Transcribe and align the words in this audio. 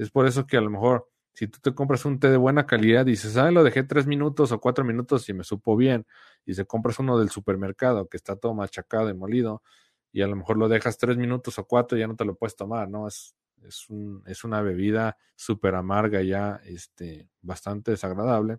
Es 0.00 0.10
por 0.10 0.26
eso 0.26 0.46
que 0.46 0.56
a 0.56 0.62
lo 0.62 0.70
mejor 0.70 1.10
si 1.34 1.46
tú 1.46 1.58
te 1.60 1.74
compras 1.74 2.06
un 2.06 2.18
té 2.18 2.30
de 2.30 2.38
buena 2.38 2.66
calidad, 2.66 3.04
dices, 3.04 3.36
ah, 3.36 3.50
lo 3.50 3.62
dejé 3.62 3.82
tres 3.82 4.06
minutos 4.06 4.50
o 4.50 4.58
cuatro 4.58 4.82
minutos 4.82 5.28
y 5.28 5.34
me 5.34 5.44
supo 5.44 5.76
bien, 5.76 6.06
y 6.46 6.54
se 6.54 6.64
compras 6.64 6.98
uno 6.98 7.18
del 7.18 7.28
supermercado 7.28 8.08
que 8.08 8.16
está 8.16 8.34
todo 8.36 8.54
machacado 8.54 9.10
y 9.10 9.14
molido, 9.14 9.62
y 10.10 10.22
a 10.22 10.26
lo 10.26 10.36
mejor 10.36 10.56
lo 10.56 10.68
dejas 10.68 10.96
tres 10.96 11.18
minutos 11.18 11.58
o 11.58 11.66
cuatro 11.66 11.98
y 11.98 12.00
ya 12.00 12.06
no 12.06 12.16
te 12.16 12.24
lo 12.24 12.34
puedes 12.34 12.56
tomar, 12.56 12.88
¿no? 12.88 13.06
Es, 13.06 13.36
es, 13.62 13.90
un, 13.90 14.22
es 14.26 14.42
una 14.42 14.62
bebida 14.62 15.18
súper 15.36 15.74
amarga 15.74 16.22
ya, 16.22 16.62
este, 16.64 17.28
bastante 17.42 17.90
desagradable. 17.90 18.58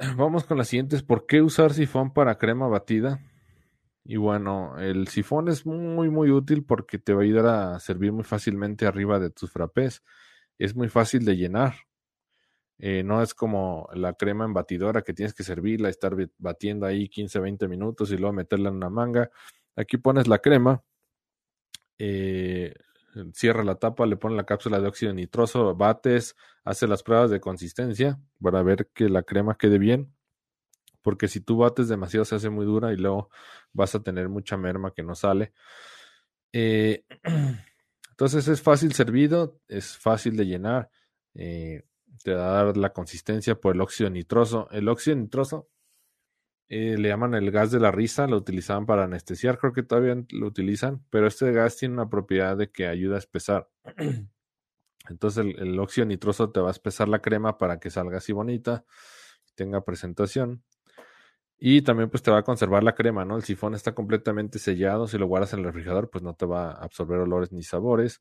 vamos 0.16 0.44
con 0.44 0.58
las 0.58 0.68
siguientes. 0.68 1.02
¿Por 1.02 1.26
qué 1.26 1.42
usar 1.42 1.74
sifón 1.74 2.12
para 2.12 2.38
crema 2.38 2.68
batida? 2.68 3.20
Y 4.04 4.16
bueno, 4.16 4.78
el 4.78 5.08
sifón 5.08 5.48
es 5.48 5.66
muy, 5.66 6.08
muy 6.08 6.30
útil 6.30 6.64
porque 6.64 6.98
te 6.98 7.12
va 7.12 7.20
a 7.20 7.24
ayudar 7.24 7.46
a 7.46 7.80
servir 7.80 8.12
muy 8.12 8.24
fácilmente 8.24 8.86
arriba 8.86 9.18
de 9.18 9.30
tus 9.30 9.50
frappés. 9.52 10.02
Es 10.58 10.74
muy 10.74 10.88
fácil 10.88 11.24
de 11.24 11.36
llenar. 11.36 11.74
Eh, 12.78 13.02
no 13.04 13.22
es 13.22 13.34
como 13.34 13.88
la 13.92 14.14
crema 14.14 14.46
en 14.46 14.54
batidora 14.54 15.02
que 15.02 15.12
tienes 15.12 15.34
que 15.34 15.42
servirla, 15.42 15.90
estar 15.90 16.16
batiendo 16.38 16.86
ahí 16.86 17.08
15, 17.08 17.38
20 17.38 17.68
minutos 17.68 18.10
y 18.10 18.16
luego 18.16 18.32
meterla 18.32 18.70
en 18.70 18.76
una 18.76 18.88
manga. 18.88 19.30
Aquí 19.76 19.98
pones 19.98 20.26
la 20.26 20.38
crema, 20.38 20.82
eh, 21.98 22.74
cierra 23.32 23.64
la 23.64 23.76
tapa, 23.76 24.06
le 24.06 24.16
pones 24.16 24.36
la 24.36 24.44
cápsula 24.44 24.80
de 24.80 24.88
óxido 24.88 25.12
nitroso, 25.12 25.74
bates, 25.74 26.36
hace 26.64 26.86
las 26.86 27.02
pruebas 27.02 27.30
de 27.30 27.40
consistencia 27.40 28.20
para 28.40 28.62
ver 28.62 28.88
que 28.94 29.08
la 29.08 29.22
crema 29.22 29.56
quede 29.56 29.78
bien. 29.78 30.14
Porque 31.02 31.28
si 31.28 31.40
tú 31.40 31.58
bates 31.58 31.88
demasiado 31.88 32.24
se 32.24 32.34
hace 32.34 32.50
muy 32.50 32.66
dura 32.66 32.92
y 32.92 32.96
luego 32.96 33.30
vas 33.72 33.94
a 33.94 34.02
tener 34.02 34.28
mucha 34.28 34.56
merma 34.56 34.92
que 34.92 35.02
no 35.02 35.14
sale. 35.14 35.52
Eh, 36.52 37.04
entonces 38.10 38.48
es 38.48 38.60
fácil 38.60 38.92
servido, 38.92 39.60
es 39.68 39.96
fácil 39.96 40.36
de 40.36 40.46
llenar. 40.46 40.90
Eh, 41.34 41.84
te 42.22 42.34
va 42.34 42.60
a 42.60 42.64
dar 42.64 42.76
la 42.76 42.92
consistencia 42.92 43.54
por 43.54 43.74
el 43.74 43.80
óxido 43.80 44.10
nitroso. 44.10 44.68
El 44.70 44.88
óxido 44.88 45.16
nitroso 45.16 45.68
eh, 46.72 46.96
le 46.96 47.08
llaman 47.08 47.34
el 47.34 47.50
gas 47.50 47.72
de 47.72 47.80
la 47.80 47.90
risa, 47.90 48.28
lo 48.28 48.36
utilizaban 48.36 48.86
para 48.86 49.02
anestesiar, 49.02 49.58
creo 49.58 49.72
que 49.72 49.82
todavía 49.82 50.14
lo 50.30 50.46
utilizan, 50.46 51.04
pero 51.10 51.26
este 51.26 51.50
gas 51.50 51.76
tiene 51.76 51.94
una 51.94 52.08
propiedad 52.08 52.56
de 52.56 52.70
que 52.70 52.86
ayuda 52.86 53.16
a 53.16 53.18
espesar. 53.18 53.68
Entonces 55.08 55.44
el, 55.58 55.78
óxido 55.80 56.06
nitroso 56.06 56.50
te 56.50 56.60
va 56.60 56.68
a 56.68 56.70
espesar 56.70 57.08
la 57.08 57.18
crema 57.20 57.58
para 57.58 57.80
que 57.80 57.90
salga 57.90 58.18
así 58.18 58.32
bonita, 58.32 58.84
tenga 59.56 59.84
presentación. 59.84 60.62
Y 61.58 61.82
también 61.82 62.08
pues 62.08 62.22
te 62.22 62.30
va 62.30 62.38
a 62.38 62.44
conservar 62.44 62.84
la 62.84 62.94
crema, 62.94 63.24
¿no? 63.24 63.36
El 63.36 63.42
sifón 63.42 63.74
está 63.74 63.92
completamente 63.92 64.60
sellado, 64.60 65.08
si 65.08 65.18
lo 65.18 65.26
guardas 65.26 65.52
en 65.54 65.58
el 65.58 65.64
refrigerador 65.64 66.08
pues 66.08 66.22
no 66.22 66.34
te 66.34 66.46
va 66.46 66.70
a 66.70 66.84
absorber 66.84 67.18
olores 67.18 67.50
ni 67.50 67.64
sabores. 67.64 68.20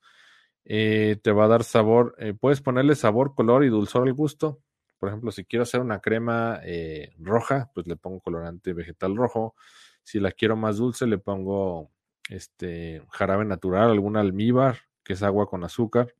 Eh, 0.65 1.19
te 1.21 1.31
va 1.31 1.45
a 1.45 1.47
dar 1.49 1.63
sabor, 1.63 2.15
eh, 2.17 2.33
puedes 2.33 2.61
ponerle 2.61 2.95
sabor, 2.95 3.35
color 3.35 3.63
y 3.63 3.69
dulzor 3.69 4.07
al 4.07 4.13
gusto. 4.13 4.59
Por 4.99 5.09
ejemplo, 5.09 5.31
si 5.31 5.45
quiero 5.45 5.63
hacer 5.63 5.81
una 5.81 6.01
crema 6.01 6.59
eh, 6.63 7.13
roja, 7.19 7.71
pues 7.73 7.87
le 7.87 7.95
pongo 7.95 8.19
colorante 8.19 8.73
vegetal 8.73 9.15
rojo. 9.15 9.55
Si 10.03 10.19
la 10.19 10.31
quiero 10.31 10.55
más 10.57 10.77
dulce, 10.77 11.07
le 11.07 11.17
pongo 11.17 11.91
este 12.29 13.01
jarabe 13.09 13.45
natural, 13.45 13.89
algún 13.91 14.17
almíbar, 14.17 14.79
que 15.03 15.13
es 15.13 15.23
agua 15.23 15.47
con 15.47 15.63
azúcar. 15.63 16.13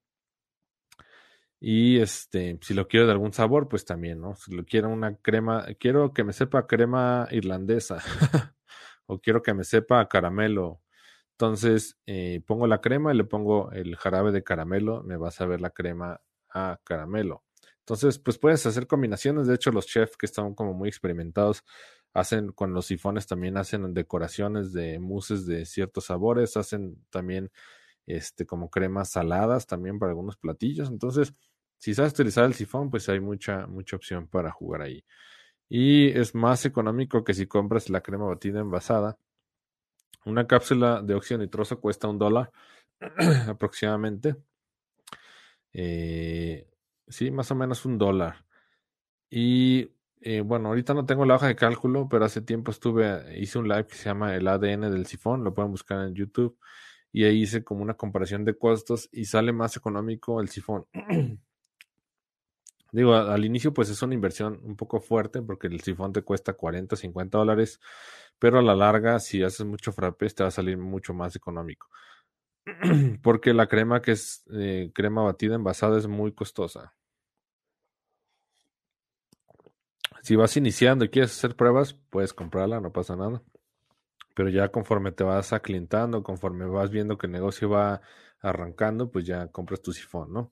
Y 1.61 1.99
este, 1.99 2.57
si 2.61 2.73
lo 2.73 2.87
quiero 2.87 3.05
de 3.05 3.11
algún 3.11 3.33
sabor, 3.33 3.67
pues 3.67 3.83
también, 3.83 4.21
¿no? 4.21 4.35
Si 4.35 4.55
lo 4.55 4.63
quiero 4.63 4.89
una 4.89 5.15
crema, 5.17 5.65
quiero 5.77 6.13
que 6.13 6.23
me 6.23 6.31
sepa 6.31 6.67
crema 6.67 7.27
irlandesa 7.31 7.97
o 9.07 9.19
quiero 9.19 9.41
que 9.41 9.53
me 9.53 9.65
sepa 9.65 10.07
caramelo. 10.07 10.81
Entonces 11.31 11.97
eh, 12.05 12.41
pongo 12.45 12.67
la 12.67 12.81
crema 12.81 13.13
y 13.13 13.17
le 13.17 13.25
pongo 13.25 13.71
el 13.71 13.95
jarabe 13.97 14.31
de 14.31 14.43
caramelo, 14.43 15.03
me 15.03 15.17
va 15.17 15.29
a 15.29 15.31
saber 15.31 15.61
la 15.61 15.71
crema 15.71 16.21
a 16.49 16.79
caramelo. 16.83 17.43
Entonces, 17.89 18.19
pues 18.19 18.37
puedes 18.37 18.63
hacer 18.67 18.85
combinaciones. 18.85 19.47
De 19.47 19.55
hecho, 19.55 19.71
los 19.71 19.87
chefs 19.87 20.15
que 20.15 20.27
están 20.27 20.53
como 20.53 20.75
muy 20.75 20.89
experimentados 20.89 21.63
hacen 22.13 22.51
con 22.51 22.71
los 22.71 22.85
sifones 22.85 23.25
también 23.25 23.57
hacen 23.57 23.95
decoraciones 23.95 24.73
de 24.73 24.99
mousses 24.99 25.47
de 25.47 25.65
ciertos 25.65 26.05
sabores, 26.05 26.55
hacen 26.55 27.03
también 27.09 27.51
este 28.05 28.45
como 28.45 28.69
cremas 28.69 29.09
saladas 29.09 29.65
también 29.65 29.97
para 29.97 30.11
algunos 30.11 30.37
platillos. 30.37 30.89
Entonces, 30.89 31.33
si 31.79 31.95
sabes 31.95 32.13
utilizar 32.13 32.45
el 32.45 32.53
sifón, 32.53 32.91
pues 32.91 33.09
hay 33.09 33.21
mucha 33.21 33.65
mucha 33.65 33.95
opción 33.95 34.27
para 34.27 34.51
jugar 34.51 34.83
ahí. 34.83 35.03
Y 35.69 36.09
es 36.09 36.35
más 36.35 36.65
económico 36.65 37.23
que 37.23 37.33
si 37.33 37.47
compras 37.47 37.89
la 37.89 38.01
crema 38.01 38.25
batida 38.27 38.59
envasada. 38.59 39.17
Una 40.25 40.45
cápsula 40.45 41.01
de 41.01 41.15
óxido 41.15 41.39
nitroso 41.39 41.79
cuesta 41.81 42.07
un 42.07 42.19
dólar 42.19 42.51
aproximadamente. 43.49 44.35
Eh, 45.73 46.69
Sí, 47.09 47.31
más 47.31 47.51
o 47.51 47.55
menos 47.55 47.85
un 47.85 47.97
dólar. 47.97 48.45
Y 49.29 49.91
eh, 50.21 50.41
bueno, 50.41 50.69
ahorita 50.69 50.93
no 50.93 51.05
tengo 51.05 51.25
la 51.25 51.35
hoja 51.35 51.47
de 51.47 51.55
cálculo, 51.55 52.07
pero 52.09 52.25
hace 52.25 52.41
tiempo 52.41 52.71
estuve, 52.71 53.39
hice 53.39 53.59
un 53.59 53.67
live 53.67 53.87
que 53.87 53.95
se 53.95 54.05
llama 54.05 54.35
El 54.35 54.47
ADN 54.47 54.91
del 54.91 55.05
sifón, 55.05 55.43
lo 55.43 55.53
pueden 55.53 55.71
buscar 55.71 56.05
en 56.07 56.15
YouTube. 56.15 56.57
Y 57.11 57.23
ahí 57.23 57.41
hice 57.41 57.63
como 57.63 57.81
una 57.81 57.95
comparación 57.95 58.45
de 58.45 58.57
costos 58.57 59.09
y 59.11 59.25
sale 59.25 59.51
más 59.51 59.75
económico 59.77 60.41
el 60.41 60.49
sifón. 60.49 60.85
Digo, 62.91 63.15
al 63.15 63.45
inicio 63.45 63.73
pues 63.73 63.89
es 63.89 64.01
una 64.01 64.15
inversión 64.15 64.59
un 64.63 64.75
poco 64.75 64.99
fuerte 64.99 65.41
porque 65.41 65.67
el 65.67 65.81
sifón 65.81 66.11
te 66.11 66.23
cuesta 66.23 66.53
40, 66.53 66.95
50 66.95 67.37
dólares, 67.37 67.79
pero 68.39 68.59
a 68.59 68.63
la 68.63 68.75
larga 68.75 69.19
si 69.19 69.43
haces 69.43 69.65
mucho 69.65 69.91
frappé 69.91 70.29
te 70.29 70.43
va 70.43 70.49
a 70.49 70.51
salir 70.51 70.77
mucho 70.77 71.13
más 71.13 71.35
económico. 71.35 71.87
porque 73.23 73.53
la 73.53 73.67
crema 73.67 74.01
que 74.01 74.11
es 74.13 74.43
eh, 74.53 74.91
crema 74.93 75.23
batida 75.23 75.55
envasada 75.55 75.97
es 75.97 76.07
muy 76.07 76.33
costosa. 76.33 76.93
Si 80.21 80.35
vas 80.35 80.55
iniciando 80.57 81.05
y 81.05 81.09
quieres 81.09 81.31
hacer 81.31 81.55
pruebas, 81.55 81.93
puedes 82.09 82.33
comprarla, 82.33 82.79
no 82.79 82.91
pasa 82.91 83.15
nada. 83.15 83.41
Pero 84.35 84.49
ya 84.49 84.69
conforme 84.69 85.11
te 85.11 85.23
vas 85.23 85.53
aclientando, 85.53 86.23
conforme 86.23 86.65
vas 86.65 86.89
viendo 86.89 87.17
que 87.17 87.27
el 87.27 87.33
negocio 87.33 87.69
va 87.69 88.01
arrancando, 88.41 89.11
pues 89.11 89.25
ya 89.25 89.47
compras 89.47 89.81
tu 89.81 89.91
sifón, 89.91 90.33
¿no? 90.33 90.51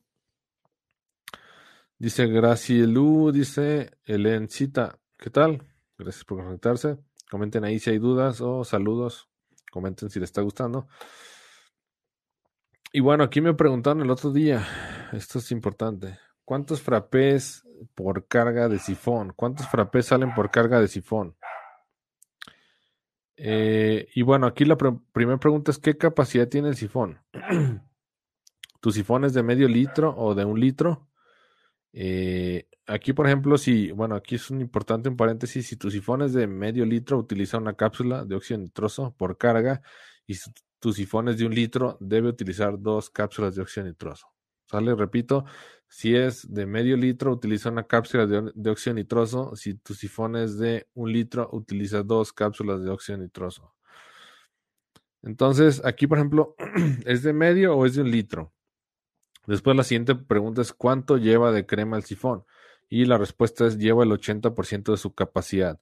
Dice 2.00 2.28
Gracielu, 2.28 3.32
dice 3.32 3.92
Elencita, 4.06 5.00
¿qué 5.18 5.30
tal? 5.30 5.64
Gracias 5.98 6.24
por 6.26 6.44
conectarse. 6.44 6.98
Comenten 7.30 7.64
ahí 7.64 7.80
si 7.80 7.90
hay 7.90 7.98
dudas 7.98 8.40
o 8.42 8.64
saludos. 8.64 9.28
Comenten 9.72 10.10
si 10.10 10.20
les 10.20 10.30
está 10.30 10.42
gustando. 10.42 10.88
Y 12.94 13.00
bueno, 13.00 13.24
aquí 13.24 13.42
me 13.42 13.54
preguntaron 13.54 14.02
el 14.02 14.10
otro 14.10 14.32
día, 14.32 14.66
esto 15.12 15.40
es 15.40 15.52
importante, 15.52 16.20
¿cuántos 16.48 16.82
frappés 16.82 17.68
por 17.94 18.26
carga 18.26 18.70
de 18.70 18.80
sifón? 18.80 19.34
¿Cuántos 19.36 19.68
frappés 19.68 20.06
salen 20.06 20.34
por 20.34 20.50
carga 20.50 20.80
de 20.80 20.88
sifón? 20.88 21.36
Eh, 23.36 24.08
y 24.16 24.22
bueno, 24.22 24.48
aquí 24.48 24.64
la 24.64 24.78
primera 24.78 25.40
pregunta 25.40 25.72
es, 25.72 25.78
¿qué 25.78 25.98
capacidad 25.98 26.48
tiene 26.48 26.70
el 26.70 26.78
sifón? 26.78 27.20
¿Tu 28.80 28.92
sifón 28.92 29.26
es 29.26 29.34
de 29.34 29.44
medio 29.44 29.68
litro 29.68 30.16
o 30.18 30.36
de 30.36 30.46
un 30.46 30.58
litro? 30.58 31.10
Eh, 31.92 32.70
aquí, 32.86 33.12
por 33.12 33.28
ejemplo, 33.28 33.58
si, 33.58 33.92
bueno, 33.92 34.16
aquí 34.16 34.36
es 34.36 34.50
un 34.50 34.62
importante 34.62 35.10
un 35.10 35.18
paréntesis, 35.18 35.68
si 35.68 35.76
tu 35.76 35.92
sifón 35.92 36.22
es 36.22 36.32
de 36.32 36.48
medio 36.48 36.86
litro, 36.86 37.18
utiliza 37.18 37.58
una 37.58 37.74
cápsula 37.74 38.24
de 38.24 38.36
óxido 38.36 38.62
nitroso 38.62 39.14
por 39.18 39.38
carga 39.38 39.82
y 40.26 40.36
si 40.36 40.50
tu 40.80 40.94
sifón 40.94 41.28
es 41.28 41.40
de 41.40 41.46
un 41.46 41.54
litro, 41.54 41.98
debe 42.00 42.30
utilizar 42.30 42.80
dos 42.80 43.10
cápsulas 43.10 43.54
de 43.54 43.64
óxido 43.64 43.86
nitroso. 43.86 44.30
¿Sale? 44.70 44.96
Repito, 44.96 45.46
si 45.90 46.16
es 46.16 46.54
de 46.54 46.66
medio 46.66 46.98
litro, 46.98 47.32
utiliza 47.32 47.70
una 47.70 47.88
cápsula 47.88 48.26
de, 48.26 48.70
óxido 48.70 48.94
nitroso. 48.94 49.56
Si 49.56 49.76
tu 49.76 49.94
sifón 49.94 50.36
es 50.36 50.58
de 50.58 50.88
un 50.94 51.12
litro, 51.12 51.50
utiliza 51.52 52.04
dos 52.04 52.34
cápsulas 52.34 52.84
de 52.84 52.90
óxido 52.90 53.18
nitroso. 53.18 53.74
Entonces, 55.24 55.82
aquí, 55.86 56.08
por 56.08 56.18
ejemplo, 56.18 56.56
¿es 57.06 57.24
de 57.24 57.34
medio 57.34 57.76
o 57.76 57.86
es 57.86 57.96
de 57.96 58.02
un 58.02 58.12
litro? 58.12 58.54
Después 59.46 59.78
la 59.78 59.84
siguiente 59.84 60.14
pregunta 60.16 60.62
es 60.62 60.74
¿cuánto 60.74 61.18
lleva 61.18 61.52
de 61.52 61.66
crema 61.66 61.98
el 61.98 62.04
sifón? 62.04 62.46
Y 62.90 63.06
la 63.06 63.18
respuesta 63.18 63.66
es 63.66 63.78
lleva 63.78 64.04
el 64.04 64.12
80% 64.12 64.92
de 64.92 64.98
su 64.98 65.14
capacidad. 65.14 65.80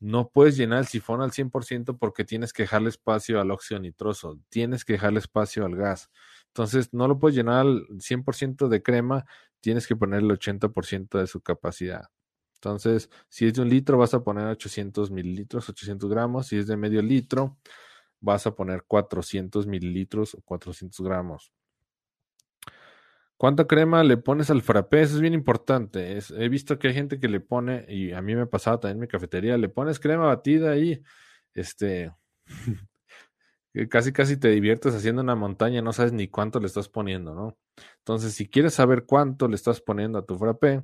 no 0.00 0.30
puedes 0.30 0.56
llenar 0.56 0.80
el 0.80 0.86
sifón 0.86 1.22
al 1.22 1.32
100% 1.32 1.98
porque 1.98 2.24
tienes 2.24 2.52
que 2.52 2.64
dejarle 2.64 2.90
espacio 2.90 3.40
al 3.40 3.50
óxido 3.52 3.80
nitroso, 3.80 4.38
tienes 4.50 4.84
que 4.84 4.94
dejarle 4.94 5.20
espacio 5.20 5.64
al 5.64 5.76
gas. 5.76 6.10
Entonces, 6.54 6.94
no 6.94 7.08
lo 7.08 7.18
puedes 7.18 7.34
llenar 7.34 7.62
al 7.62 7.84
100% 7.98 8.68
de 8.68 8.80
crema, 8.80 9.26
tienes 9.60 9.88
que 9.88 9.96
poner 9.96 10.20
el 10.20 10.30
80% 10.30 11.18
de 11.18 11.26
su 11.26 11.40
capacidad. 11.40 12.10
Entonces, 12.54 13.10
si 13.28 13.46
es 13.46 13.54
de 13.54 13.62
un 13.62 13.68
litro, 13.68 13.98
vas 13.98 14.14
a 14.14 14.22
poner 14.22 14.46
800 14.46 15.10
mililitros, 15.10 15.68
800 15.68 16.08
gramos. 16.08 16.46
Si 16.46 16.56
es 16.56 16.68
de 16.68 16.76
medio 16.76 17.02
litro, 17.02 17.58
vas 18.20 18.46
a 18.46 18.54
poner 18.54 18.84
400 18.86 19.66
mililitros 19.66 20.34
o 20.34 20.42
400 20.42 21.04
gramos. 21.04 21.52
¿Cuánta 23.36 23.66
crema 23.66 24.04
le 24.04 24.16
pones 24.16 24.48
al 24.48 24.62
frappé? 24.62 25.02
Eso 25.02 25.16
es 25.16 25.20
bien 25.20 25.34
importante. 25.34 26.18
he 26.18 26.48
visto 26.48 26.78
que 26.78 26.88
hay 26.88 26.94
gente 26.94 27.18
que 27.18 27.28
le 27.28 27.40
pone, 27.40 27.84
y 27.88 28.12
a 28.12 28.22
mí 28.22 28.36
me 28.36 28.46
pasaba 28.46 28.78
también 28.78 28.98
en 28.98 29.00
mi 29.00 29.08
cafetería, 29.08 29.58
le 29.58 29.68
pones 29.68 29.98
crema 29.98 30.26
batida 30.26 30.70
ahí, 30.70 31.02
este, 31.52 32.12
casi 33.90 34.12
casi 34.12 34.36
te 34.36 34.48
diviertes 34.48 34.94
haciendo 34.94 35.22
una 35.22 35.34
montaña, 35.34 35.82
no 35.82 35.92
sabes 35.92 36.12
ni 36.12 36.28
cuánto 36.28 36.60
le 36.60 36.66
estás 36.66 36.88
poniendo, 36.88 37.34
¿no? 37.34 37.56
Entonces, 37.98 38.34
si 38.34 38.48
quieres 38.48 38.74
saber 38.74 39.04
cuánto 39.04 39.48
le 39.48 39.56
estás 39.56 39.80
poniendo 39.80 40.18
a 40.18 40.24
tu 40.24 40.38
frappé, 40.38 40.82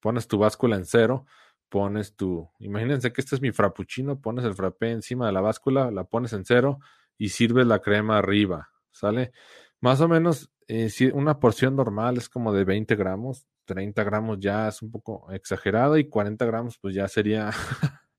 pones 0.00 0.26
tu 0.26 0.38
báscula 0.38 0.76
en 0.76 0.84
cero, 0.84 1.26
pones 1.68 2.16
tu, 2.16 2.50
imagínense 2.58 3.12
que 3.12 3.20
este 3.20 3.36
es 3.36 3.40
mi 3.40 3.52
frappuccino, 3.52 4.20
pones 4.20 4.44
el 4.44 4.54
frappé 4.54 4.90
encima 4.90 5.26
de 5.26 5.32
la 5.32 5.40
báscula, 5.40 5.90
la 5.92 6.04
pones 6.04 6.32
en 6.32 6.44
cero 6.44 6.80
y 7.16 7.28
sirves 7.28 7.66
la 7.66 7.80
crema 7.80 8.18
arriba, 8.18 8.70
¿sale? 8.90 9.32
Más 9.80 10.00
o 10.00 10.08
menos, 10.08 10.50
eh, 10.66 10.90
si 10.90 11.06
una 11.06 11.38
porción 11.38 11.76
normal 11.76 12.16
es 12.16 12.28
como 12.28 12.52
de 12.52 12.64
20 12.64 12.96
gramos, 12.96 13.46
30 13.66 14.02
gramos 14.02 14.38
ya 14.40 14.68
es 14.68 14.82
un 14.82 14.90
poco 14.90 15.30
exagerado 15.30 15.96
y 15.96 16.08
40 16.08 16.44
gramos 16.46 16.78
pues 16.78 16.94
ya 16.94 17.06
sería, 17.06 17.50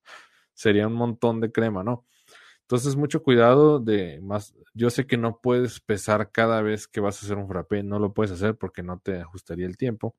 sería 0.53 0.87
un 0.87 0.93
montón 0.93 1.41
de 1.41 1.51
crema, 1.51 1.83
¿no? 1.83 2.05
Entonces, 2.71 2.95
mucho 2.95 3.21
cuidado 3.21 3.79
de 3.81 4.21
más. 4.21 4.55
Yo 4.73 4.89
sé 4.89 5.05
que 5.05 5.17
no 5.17 5.41
puedes 5.41 5.81
pesar 5.81 6.31
cada 6.31 6.61
vez 6.61 6.87
que 6.87 7.01
vas 7.01 7.21
a 7.21 7.25
hacer 7.25 7.37
un 7.37 7.49
frappé, 7.49 7.83
no 7.83 7.99
lo 7.99 8.13
puedes 8.13 8.31
hacer 8.31 8.55
porque 8.55 8.81
no 8.81 8.97
te 8.97 9.19
ajustaría 9.19 9.65
el 9.65 9.75
tiempo. 9.75 10.15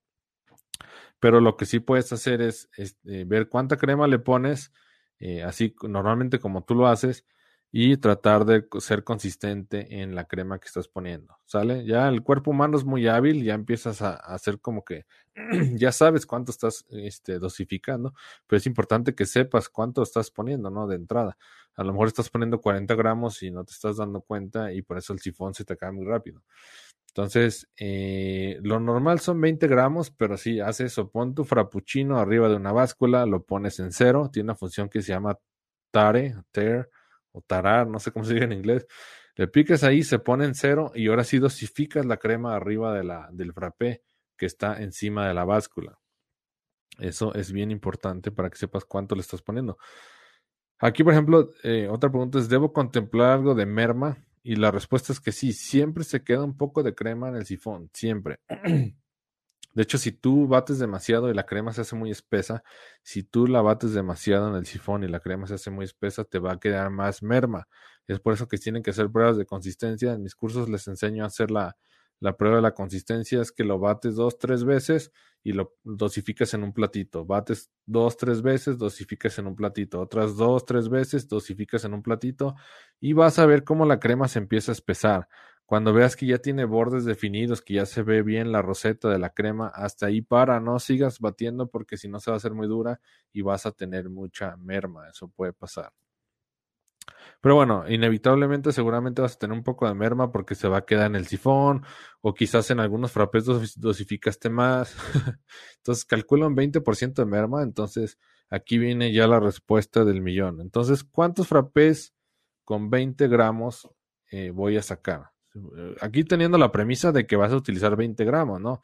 Pero 1.19 1.41
lo 1.41 1.57
que 1.57 1.65
sí 1.65 1.81
puedes 1.81 2.13
hacer 2.13 2.43
es, 2.43 2.69
eh, 3.05 3.25
ver 3.27 3.49
cuánta 3.49 3.79
crema 3.79 4.07
le 4.07 4.19
pones, 4.19 4.71
eh, 5.19 5.43
así 5.43 5.75
normalmente 5.83 6.41
como 6.41 6.63
tú 6.65 6.75
lo 6.75 6.89
haces, 6.89 7.25
y 7.75 7.97
tratar 7.97 8.45
de 8.45 8.67
ser 8.81 9.03
consistente 9.03 10.03
en 10.03 10.15
la 10.15 10.27
crema 10.27 10.59
que 10.59 10.67
estás 10.67 10.89
poniendo, 10.89 11.39
¿sale? 11.47 11.87
Ya 11.87 12.07
el 12.09 12.23
cuerpo 12.23 12.51
humano 12.51 12.77
es 12.77 12.85
muy 12.85 13.09
hábil, 13.09 13.43
ya 13.43 13.55
empiezas 13.55 14.03
a, 14.03 14.15
hacer 14.15 14.61
como 14.61 14.85
que 14.85 15.07
ya 15.75 15.91
sabes 15.91 16.27
cuánto 16.27 16.53
estás 16.53 16.85
este, 16.91 17.39
dosificando, 17.39 18.13
pero 18.47 18.59
es 18.59 18.67
importante 18.67 19.15
que 19.15 19.25
sepas 19.25 19.71
cuánto 19.71 20.03
estás 20.03 20.31
poniendo, 20.31 20.69
¿no? 20.71 20.87
De 20.87 20.97
entrada. 20.97 21.39
A 21.75 21.83
lo 21.83 21.93
mejor 21.93 22.09
estás 22.09 22.29
poniendo 22.29 22.61
40 22.61 22.95
gramos 22.95 23.43
y 23.43 23.51
no 23.51 23.65
te 23.65 23.73
estás 23.73 23.97
dando 23.97 24.21
cuenta 24.21 24.71
y 24.75 24.83
por 24.83 24.99
eso 24.99 25.15
el 25.15 25.21
sifón 25.21 25.55
se 25.55 25.65
te 25.65 25.73
acaba 25.73 25.93
muy 25.93 26.05
rápido. 26.05 26.43
Entonces, 27.09 27.69
eh, 27.79 28.59
lo 28.63 28.81
normal 28.81 29.21
son 29.21 29.41
20 29.41 29.67
gramos, 29.67 30.11
pero 30.11 30.37
si 30.37 30.61
haces 30.61 30.93
eso, 30.93 31.11
pon 31.11 31.35
tu 31.35 31.45
frappuccino 31.45 32.19
arriba 32.19 32.49
de 32.51 32.57
una 32.57 32.73
báscula, 32.73 33.25
lo 33.25 33.45
pones 33.45 33.81
en 33.81 33.93
cero, 33.93 34.29
tiene 34.31 34.49
una 34.49 34.57
función 34.57 34.91
que 34.91 35.01
se 35.01 35.13
llama 35.13 35.39
tare, 35.91 36.37
tear, 36.53 36.89
o 37.33 37.41
tarar, 37.43 37.89
no 37.89 37.99
sé 37.99 38.13
cómo 38.13 38.25
se 38.25 38.35
dice 38.35 38.45
en 38.45 38.53
inglés. 38.53 38.87
Le 39.35 39.49
piques 39.49 39.83
ahí, 39.83 40.03
se 40.03 40.19
pone 40.19 40.45
en 40.45 40.55
cero 40.55 40.93
y 40.95 41.09
ahora 41.09 41.25
sí 41.25 41.39
dosificas 41.39 42.05
la 42.07 42.19
crema 42.19 42.55
arriba 42.55 42.95
de 42.95 43.05
la, 43.05 43.29
del 43.33 43.53
frappé 43.53 44.03
que 44.37 44.47
está 44.47 44.83
encima 44.83 45.27
de 45.27 45.35
la 45.35 45.45
báscula. 45.45 45.99
Eso 46.99 47.35
es 47.35 47.53
bien 47.53 47.71
importante 47.71 48.31
para 48.31 48.51
que 48.51 48.59
sepas 48.59 48.85
cuánto 48.85 49.15
le 49.15 49.23
estás 49.23 49.43
poniendo. 49.43 49.79
Aquí, 50.79 51.05
por 51.05 51.13
ejemplo, 51.13 51.49
eh, 51.63 51.89
otra 51.89 52.11
pregunta 52.11 52.39
es, 52.39 52.49
¿debo 52.49 52.73
contemplar 52.73 53.31
algo 53.31 53.55
de 53.55 53.67
merma? 53.67 54.19
Y 54.43 54.57
la 54.57 54.71
respuesta 54.71 55.13
es 55.13 55.21
que 55.21 55.31
sí, 55.31 55.53
siempre 55.53 56.03
se 56.03 56.25
queda 56.25 56.43
un 56.43 56.57
poco 56.57 56.83
de 56.83 56.95
crema 56.95 57.29
en 57.29 57.37
el 57.37 57.47
sifón, 57.47 57.89
siempre. 57.93 58.41
De 59.75 59.83
hecho, 59.83 59.97
si 59.99 60.13
tú 60.13 60.47
bates 60.47 60.79
demasiado 60.79 61.31
y 61.31 61.35
la 61.35 61.47
crema 61.47 61.73
se 61.73 61.81
hace 61.81 61.97
muy 61.97 62.11
espesa, 62.11 62.63
si 63.03 63.23
tú 63.23 63.47
la 63.47 63.63
bates 63.63 63.95
demasiado 63.95 64.49
en 64.51 64.57
el 64.57 64.67
sifón 64.67 65.03
y 65.05 65.09
la 65.09 65.21
crema 65.21 65.47
se 65.47 65.55
hace 65.55 65.71
muy 65.71 65.85
espesa, 65.85 66.25
te 66.25 66.39
va 66.39 66.53
a 66.53 66.61
quedar 66.61 66.91
más 66.91 67.23
merma. 67.23 67.69
Es 68.07 68.21
por 68.21 68.35
eso 68.35 68.49
que 68.49 68.59
tienen 68.59 68.83
que 68.83 68.91
hacer 68.91 69.11
pruebas 69.11 69.37
de 69.39 69.47
consistencia. 69.47 70.13
En 70.13 70.23
mis 70.23 70.35
cursos 70.35 70.69
les 70.69 70.87
enseño 70.89 71.25
a 71.25 71.29
hacer 71.29 71.51
la, 71.51 71.77
la 72.21 72.37
prueba 72.37 72.57
de 72.57 72.63
la 72.63 72.75
consistencia. 72.75 73.41
Es 73.41 73.53
que 73.53 73.65
lo 73.65 73.79
bates 73.79 74.15
dos, 74.17 74.39
tres 74.39 74.65
veces 74.65 75.11
y 75.43 75.53
lo 75.53 75.75
dosificas 75.83 76.55
en 76.55 76.63
un 76.65 76.73
platito. 76.73 77.25
Bates 77.25 77.71
dos, 77.87 78.17
tres 78.17 78.43
veces, 78.43 78.79
dosificas 78.79 79.39
en 79.39 79.47
un 79.47 79.57
platito. 79.57 80.01
Otras 80.01 80.37
dos, 80.37 80.65
tres 80.65 80.89
veces, 80.89 81.29
dosificas 81.29 81.85
en 81.85 81.95
un 81.95 82.03
platito 82.03 82.55
y 83.01 83.13
vas 83.13 83.39
a 83.39 83.47
ver 83.47 83.65
cómo 83.65 83.87
la 83.87 83.99
crema 83.99 84.29
se 84.29 84.39
empieza 84.39 84.73
a 84.73 84.75
espesar. 84.75 85.29
Cuando 85.73 85.95
veas 85.95 86.17
que 86.17 86.27
ya 86.27 86.37
tiene 86.37 86.67
bordes 86.67 87.07
definidos, 87.07 87.63
que 87.63 87.73
ya 87.73 87.87
se 87.87 88.03
ve 88.03 88.21
bien 88.21 88.53
la 88.53 88.61
roseta 88.61 89.09
de 89.09 89.19
la 89.19 89.31
crema, 89.31 89.69
hasta 89.69 90.05
ahí 90.05 90.21
para, 90.21 90.61
no 90.61 90.79
sigas 90.79 91.19
batiendo 91.19 91.71
porque 91.71 91.97
si 91.97 92.11
no 92.11 92.21
se 92.21 92.31
va 92.31 92.35
a 92.35 92.37
hacer 92.37 92.53
muy 92.53 92.69
dura 92.69 93.01
y 93.33 93.41
vas 93.41 93.65
a 93.65 93.73
tener 93.73 94.11
mucha 94.11 94.55
merma, 94.59 95.09
eso 95.09 95.29
puede 95.29 95.55
pasar. 95.55 95.91
Pero 97.41 97.55
bueno, 97.55 97.89
inevitablemente 97.89 98.71
seguramente 98.71 99.23
vas 99.23 99.37
a 99.37 99.39
tener 99.39 99.57
un 99.57 99.65
poco 99.65 99.89
de 99.89 99.95
merma 99.95 100.31
porque 100.31 100.55
se 100.55 100.69
va 100.69 100.77
a 100.77 100.85
quedar 100.85 101.07
en 101.07 101.17
el 101.17 101.27
sifón 101.27 101.87
o 102.21 102.35
quizás 102.35 102.71
en 102.71 102.79
algunos 102.79 103.11
frappés 103.11 103.47
dosificaste 103.77 104.51
más. 104.51 104.95
entonces 105.79 106.05
calcula 106.05 106.49
un 106.49 106.55
20% 106.55 107.15
de 107.15 107.25
merma, 107.25 107.63
entonces 107.63 108.19
aquí 108.51 108.77
viene 108.77 109.11
ya 109.11 109.27
la 109.27 109.41
respuesta 109.41 110.05
del 110.05 110.21
millón. 110.21 110.61
Entonces, 110.61 111.03
¿cuántos 111.03 111.49
frappés 111.49 112.13
con 112.63 112.91
20 112.91 113.27
gramos 113.27 113.89
eh, 114.31 114.51
voy 114.51 114.77
a 114.77 114.83
sacar? 114.83 115.32
Eh, 115.55 115.97
aquí 116.01 116.25
teniendo 116.25 116.59
la 116.59 116.73
premisa 116.73 117.13
de 117.13 117.27
que 117.27 117.37
vas 117.37 117.53
a 117.53 117.57
utilizar 117.57 117.97
20 117.97 118.25
gramos, 118.25 118.61
¿no? 118.61 118.83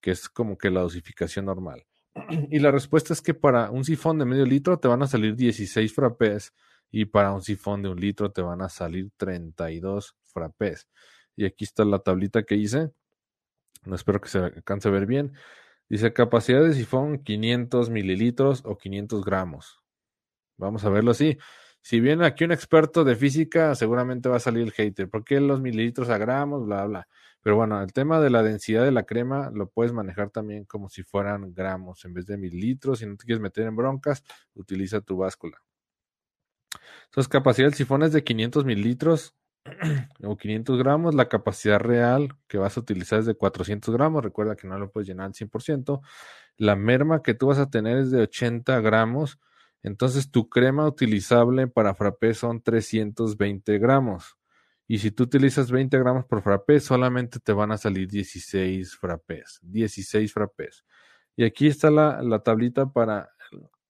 Que 0.00 0.12
es 0.12 0.28
como 0.28 0.56
que 0.58 0.70
la 0.70 0.80
dosificación 0.80 1.46
normal. 1.46 1.86
Y 2.50 2.58
la 2.60 2.70
respuesta 2.70 3.12
es 3.12 3.20
que 3.20 3.34
para 3.34 3.70
un 3.70 3.84
sifón 3.84 4.18
de 4.18 4.24
medio 4.24 4.46
litro 4.46 4.78
te 4.78 4.88
van 4.88 5.02
a 5.02 5.06
salir 5.06 5.36
16 5.36 5.92
frappés 5.94 6.54
y 6.90 7.06
para 7.06 7.32
un 7.32 7.42
sifón 7.42 7.82
de 7.82 7.88
un 7.90 8.00
litro 8.00 8.30
te 8.32 8.42
van 8.42 8.62
a 8.62 8.68
salir 8.68 9.10
32 9.16 10.16
frappés. 10.24 10.88
Y 11.36 11.44
aquí 11.44 11.64
está 11.64 11.84
la 11.84 11.98
tablita 11.98 12.44
que 12.44 12.56
hice. 12.56 12.90
No 13.84 13.94
espero 13.94 14.20
que 14.20 14.28
se 14.28 14.38
alcance 14.38 14.88
a 14.88 14.92
ver 14.92 15.06
bien. 15.06 15.34
Dice 15.88 16.12
capacidad 16.12 16.62
de 16.62 16.72
sifón 16.72 17.22
500 17.22 17.90
mililitros 17.90 18.62
o 18.64 18.76
500 18.76 19.24
gramos. 19.24 19.78
Vamos 20.56 20.84
a 20.84 20.90
verlo 20.90 21.10
así. 21.10 21.38
Si 21.86 22.00
viene 22.00 22.26
aquí 22.26 22.42
un 22.42 22.50
experto 22.50 23.04
de 23.04 23.14
física, 23.14 23.72
seguramente 23.76 24.28
va 24.28 24.38
a 24.38 24.40
salir 24.40 24.64
el 24.64 24.72
hater. 24.72 25.08
¿Por 25.08 25.22
qué 25.22 25.38
los 25.38 25.60
mililitros 25.60 26.08
a 26.08 26.18
gramos? 26.18 26.66
Bla, 26.66 26.84
bla. 26.84 27.08
Pero 27.40 27.54
bueno, 27.54 27.80
el 27.80 27.92
tema 27.92 28.18
de 28.18 28.28
la 28.28 28.42
densidad 28.42 28.82
de 28.82 28.90
la 28.90 29.04
crema 29.04 29.52
lo 29.54 29.70
puedes 29.70 29.92
manejar 29.92 30.30
también 30.30 30.64
como 30.64 30.88
si 30.88 31.04
fueran 31.04 31.54
gramos 31.54 32.04
en 32.04 32.12
vez 32.12 32.26
de 32.26 32.38
mililitros. 32.38 32.98
Si 32.98 33.06
no 33.06 33.16
te 33.16 33.24
quieres 33.24 33.40
meter 33.40 33.68
en 33.68 33.76
broncas, 33.76 34.24
utiliza 34.54 35.00
tu 35.00 35.18
báscula. 35.18 35.62
Entonces, 37.04 37.28
capacidad 37.28 37.68
del 37.68 37.74
sifón 37.74 38.02
es 38.02 38.12
de 38.12 38.24
500 38.24 38.64
mililitros 38.64 39.36
o 40.24 40.36
500 40.36 40.78
gramos. 40.78 41.14
La 41.14 41.28
capacidad 41.28 41.78
real 41.78 42.30
que 42.48 42.58
vas 42.58 42.76
a 42.76 42.80
utilizar 42.80 43.20
es 43.20 43.26
de 43.26 43.36
400 43.36 43.94
gramos. 43.94 44.24
Recuerda 44.24 44.56
que 44.56 44.66
no 44.66 44.76
lo 44.76 44.90
puedes 44.90 45.06
llenar 45.06 45.26
al 45.26 45.34
100%. 45.34 46.00
La 46.56 46.74
merma 46.74 47.22
que 47.22 47.34
tú 47.34 47.46
vas 47.46 47.58
a 47.58 47.70
tener 47.70 47.98
es 47.98 48.10
de 48.10 48.22
80 48.22 48.80
gramos 48.80 49.38
entonces 49.86 50.32
tu 50.32 50.48
crema 50.48 50.84
utilizable 50.84 51.68
para 51.68 51.94
frappé 51.94 52.34
son 52.34 52.60
320 52.60 53.78
gramos. 53.78 54.36
Y 54.88 54.98
si 54.98 55.12
tú 55.12 55.22
utilizas 55.22 55.70
20 55.70 55.96
gramos 56.00 56.24
por 56.24 56.42
frappé, 56.42 56.80
solamente 56.80 57.38
te 57.38 57.52
van 57.52 57.70
a 57.70 57.78
salir 57.78 58.08
16 58.08 58.96
frappés. 58.96 59.60
16 59.62 60.32
frappés. 60.32 60.84
Y 61.36 61.44
aquí 61.44 61.68
está 61.68 61.92
la, 61.92 62.20
la 62.20 62.40
tablita 62.40 62.90
para 62.90 63.30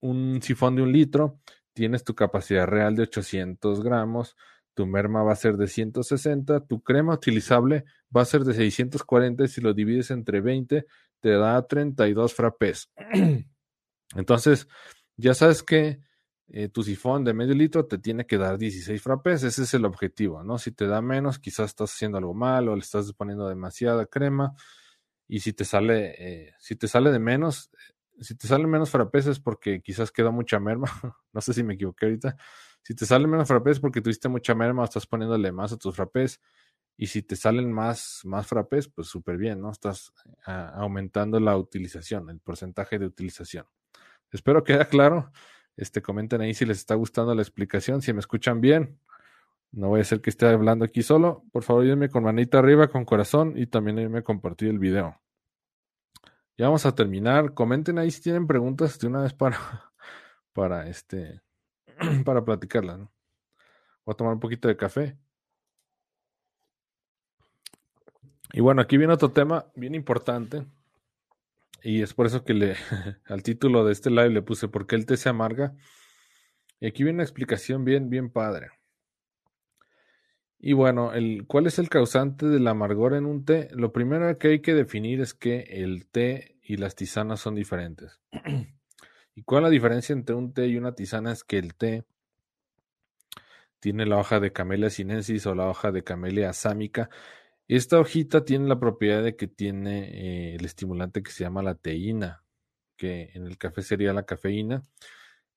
un 0.01 0.43
sifón 0.43 0.77
de 0.77 0.83
un 0.83 0.93
litro. 0.93 1.41
Tienes 1.73 2.05
tu 2.05 2.15
capacidad 2.15 2.67
real 2.67 2.95
de 2.95 3.05
800 3.05 3.83
gramos. 3.83 4.37
Tu 4.75 4.85
merma 4.85 5.23
va 5.23 5.33
a 5.33 5.37
ser 5.37 5.57
de 5.57 5.67
160. 5.67 6.61
Tu 6.67 6.83
crema 6.83 7.15
utilizable 7.15 7.87
va 8.15 8.21
a 8.21 8.27
ser 8.27 8.43
de 8.45 8.53
640. 8.53 9.45
Y 9.45 9.49
si 9.49 9.63
lo 9.63 9.73
divides 9.73 10.11
entre 10.11 10.43
20, 10.43 10.85
te 11.21 11.31
da 11.31 11.67
32 11.67 12.35
frappés. 12.35 12.93
Entonces, 14.15 14.69
ya 15.17 15.35
sabes 15.35 15.63
que 15.63 16.01
eh, 16.49 16.69
tu 16.69 16.83
sifón 16.83 17.25
de 17.25 17.35
medio 17.35 17.55
litro 17.55 17.87
te 17.87 17.99
tiene 17.99 18.27
que 18.27 18.39
dar 18.39 18.59
16 18.59 19.03
frappés, 19.03 19.43
ese 19.43 19.63
es 19.65 19.75
el 19.75 19.85
objetivo, 19.85 20.45
¿no? 20.45 20.59
Si 20.59 20.71
te 20.73 20.87
da 20.87 21.03
menos, 21.03 21.39
quizás 21.39 21.71
estás 21.71 21.93
haciendo 21.93 22.19
algo 22.19 22.35
mal 22.35 22.69
o 22.69 22.77
le 22.77 22.83
estás 22.83 23.13
poniendo 23.13 23.49
demasiada 23.49 24.07
crema 24.07 24.55
y 25.29 25.41
si 25.41 25.53
te 25.53 25.65
sale, 25.65 26.15
eh, 26.19 26.55
si 26.61 26.77
te 26.77 26.89
sale 26.89 27.11
de 27.11 27.19
menos, 27.19 27.71
si 28.21 28.37
te 28.37 28.47
sale 28.49 28.67
menos 28.67 28.91
frappés 28.91 29.27
es 29.27 29.41
porque 29.41 29.83
quizás 29.83 30.13
quedó 30.13 30.33
mucha 30.33 30.61
merma, 30.61 30.89
no 31.33 31.41
sé 31.41 31.53
si 31.55 31.63
me 31.65 31.75
equivoqué 31.75 32.07
ahorita, 32.07 32.37
si 32.83 32.95
te 32.95 33.07
sale 33.07 33.27
menos 33.27 33.49
frappés 33.49 33.73
es 33.79 33.81
porque 33.81 34.01
tuviste 34.01 34.29
mucha 34.29 34.55
merma 34.55 34.83
o 34.83 34.85
estás 34.85 35.07
poniéndole 35.07 35.51
más 35.53 35.73
a 35.73 35.77
tus 35.79 35.97
frappés 35.97 36.41
y 36.97 37.09
si 37.09 37.23
te 37.23 37.37
salen 37.37 37.73
más, 37.73 38.21
más 38.25 38.47
frappés, 38.47 38.89
pues 38.89 39.09
súper 39.09 39.37
bien, 39.37 39.61
¿no? 39.61 39.71
Estás 39.71 40.13
aumentando 40.47 41.41
la 41.41 41.57
utilización, 41.57 42.31
el 42.31 42.41
porcentaje 42.41 42.99
de 42.99 43.07
utilización. 43.07 43.67
Espero 44.33 44.65
que 44.65 44.79
claro. 44.87 45.31
Este, 45.77 46.01
comenten 46.01 46.41
ahí 46.41 46.55
si 46.55 46.65
les 46.65 46.79
está 46.79 46.95
gustando 46.95 47.35
la 47.35 47.43
explicación, 47.43 48.01
si 48.01 48.13
me 48.13 48.21
escuchan 48.21 48.61
bien. 48.61 48.99
No 49.73 49.89
voy 49.89 50.01
a 50.01 50.05
ser 50.05 50.21
que 50.21 50.31
esté 50.31 50.47
hablando 50.47 50.85
aquí 50.85 51.03
solo. 51.03 51.45
Por 51.53 51.63
favor, 51.63 51.83
ayúdenme 51.83 52.09
con 52.09 52.25
manita 52.25 52.59
arriba, 52.59 52.89
con 52.89 53.05
corazón 53.05 53.55
y 53.57 53.67
también 53.67 53.99
ayúdenme 53.99 54.21
a 54.21 54.23
compartir 54.23 54.71
el 54.71 54.79
video. 54.79 55.21
Ya 56.57 56.67
vamos 56.67 56.87
a 56.87 56.95
terminar. 56.95 57.53
Comenten 57.53 57.99
ahí 57.99 58.11
si 58.11 58.23
tienen 58.23 58.47
preguntas 58.47 58.99
de 58.99 59.07
una 59.07 59.23
vez 59.23 59.35
para, 59.35 59.59
para 60.55 60.89
este, 60.89 61.43
para 62.25 62.45
platicarlas. 62.45 62.99
Voy 62.99 64.13
a 64.13 64.17
tomar 64.17 64.33
un 64.33 64.41
poquito 64.41 64.69
de 64.69 64.77
café. 64.77 65.19
Y 68.53 68.61
bueno, 68.61 68.81
aquí 68.81 68.97
viene 68.97 69.13
otro 69.13 69.31
tema 69.33 69.67
bien 69.75 69.95
importante. 69.95 70.65
Y 71.87 72.03
es 72.03 72.15
por 72.15 72.27
eso 72.27 72.43
que 72.43 72.53
le, 72.53 72.75
al 73.27 73.45
título 73.45 73.85
de 73.85 73.93
este 73.93 74.11
live 74.11 74.31
le 74.31 74.43
puse 74.43 74.67
¿Por 74.67 74.89
qué 74.89 74.97
el 74.97 75.07
té 75.07 75.17
se 75.17 75.29
amarga? 75.29 75.77
Y 76.81 76.89
aquí 76.89 77.05
viene 77.05 77.19
una 77.19 77.23
explicación 77.23 77.85
bien, 77.85 78.11
bien 78.11 78.29
padre. 78.29 78.71
Y 80.59 80.73
bueno, 80.73 81.13
el, 81.13 81.45
¿cuál 81.47 81.69
es 81.69 81.79
el 81.79 81.89
causante 81.89 82.47
del 82.47 82.67
amargor 82.67 83.15
en 83.15 83.25
un 83.25 83.45
té? 83.45 83.69
Lo 83.71 83.93
primero 83.93 84.37
que 84.37 84.49
hay 84.49 84.61
que 84.61 84.75
definir 84.75 85.21
es 85.21 85.33
que 85.33 85.61
el 85.61 86.09
té 86.09 86.59
y 86.61 86.77
las 86.77 86.97
tisanas 86.97 87.39
son 87.39 87.55
diferentes. 87.55 88.21
¿Y 89.37 89.45
cuál 89.45 89.63
es 89.63 89.67
la 89.67 89.71
diferencia 89.71 90.13
entre 90.13 90.35
un 90.35 90.53
té 90.53 90.67
y 90.67 90.79
una 90.79 90.97
tisana? 90.97 91.31
Es 91.31 91.45
que 91.45 91.59
el 91.59 91.77
té 91.77 92.05
tiene 93.79 94.07
la 94.07 94.19
hoja 94.19 94.41
de 94.41 94.53
Camellia 94.53 94.91
sinensis 94.91 95.47
o 95.47 95.55
la 95.55 95.69
hoja 95.69 95.93
de 95.93 96.03
Camellia 96.03 96.51
asámica. 96.51 97.11
Esta 97.69 97.99
hojita 97.99 98.45
tiene 98.45 98.69
la 98.69 98.79
propiedad 98.79 99.23
de 99.23 99.37
que 99.37 99.49
tiene 99.49 100.53
eh, 100.53 100.55
el 100.55 100.65
estimulante 100.65 101.23
que 101.23 101.33
se 101.33 101.45
llama 101.45 101.63
la 101.63 101.75
teína, 101.75 102.45
que 102.97 103.31
en 103.35 103.47
el 103.47 103.59
café 103.59 103.83
sería 103.83 104.13
la 104.13 104.25
cafeína. 104.25 104.83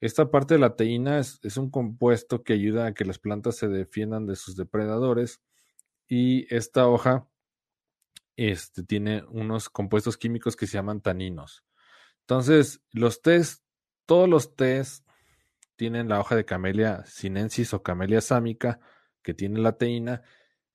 Esta 0.01 0.31
parte 0.31 0.55
de 0.55 0.59
la 0.59 0.75
teína 0.75 1.19
es, 1.19 1.57
un 1.57 1.69
compuesto 1.69 2.43
que 2.43 2.53
ayuda 2.53 2.87
a 2.87 2.93
que 2.93 3.05
las 3.05 3.19
plantas 3.19 3.57
se 3.57 3.67
defiendan 3.67 4.25
de 4.25 4.35
sus 4.35 4.55
depredadores 4.55 5.41
y 6.07 6.53
esta 6.53 6.87
hoja 6.87 7.27
este, 8.37 8.83
tiene 8.83 9.23
unos 9.29 9.69
compuestos 9.69 10.17
químicos 10.17 10.55
que 10.55 10.67
se 10.67 10.73
llaman 10.73 11.01
taninos. 11.01 11.65
Entonces, 12.21 12.81
los 12.91 13.21
tés, 13.21 13.63
todos 14.05 14.29
los 14.29 14.55
tés 14.55 15.03
tienen 15.75 16.07
la 16.07 16.19
hoja 16.19 16.35
de 16.35 16.45
Camellia 16.45 17.03
sinensis 17.05 17.73
o 17.73 17.83
Camellia 17.83 18.21
sámica, 18.21 18.79
que 19.21 19.33
tiene 19.33 19.59
la 19.59 19.77
teína. 19.77 20.21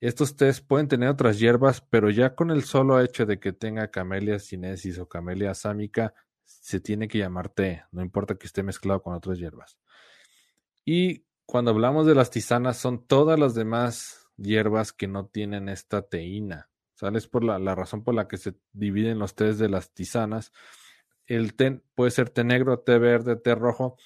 Estos 0.01 0.37
tés 0.37 0.61
pueden 0.61 0.89
tener 0.89 1.09
otras 1.09 1.39
hierbas, 1.39 1.81
pero 1.81 2.11
ya 2.11 2.35
con 2.35 2.51
el 2.51 2.65
solo 2.65 3.01
hecho 3.01 3.27
de 3.27 3.39
que 3.39 3.53
tenga 3.53 3.91
Camellia 3.91 4.39
sinensis 4.39 4.99
o 4.99 5.09
Camellia 5.09 5.55
sámica, 5.55 6.15
se 6.45 6.81
tiene 6.81 7.09
que 7.09 7.19
llamar 7.19 7.49
té, 7.49 7.85
no 7.91 8.03
importa 8.03 8.35
que 8.35 8.47
esté 8.47 8.63
mezclado 8.63 9.03
con 9.03 9.15
otras 9.15 9.39
hierbas. 9.39 9.79
Y 10.85 11.25
cuando 11.47 11.71
hablamos 11.71 12.07
de 12.07 12.15
las 12.15 12.31
tisanas, 12.31 12.77
son 12.77 13.07
todas 13.07 13.39
las 13.39 13.55
demás 13.55 14.29
hierbas 14.37 14.93
que 14.93 15.09
no 15.09 15.27
tienen 15.27 15.69
esta 15.69 16.03
teína. 16.03 16.69
¿Sales? 16.95 17.27
Por 17.27 17.45
la, 17.45 17.59
la 17.59 17.75
razón 17.75 18.05
por 18.05 18.15
la 18.15 18.29
que 18.29 18.37
se 18.37 18.55
dividen 18.73 19.19
los 19.19 19.35
tés 19.35 19.59
de 19.59 19.69
las 19.69 19.93
tisanas. 19.93 20.53
El 21.27 21.55
té 21.55 21.83
puede 21.95 22.11
ser 22.11 22.31
té 22.31 22.45
negro, 22.45 22.81
té 22.81 22.99
verde, 22.99 23.37
té 23.37 23.55
rojo 23.55 23.97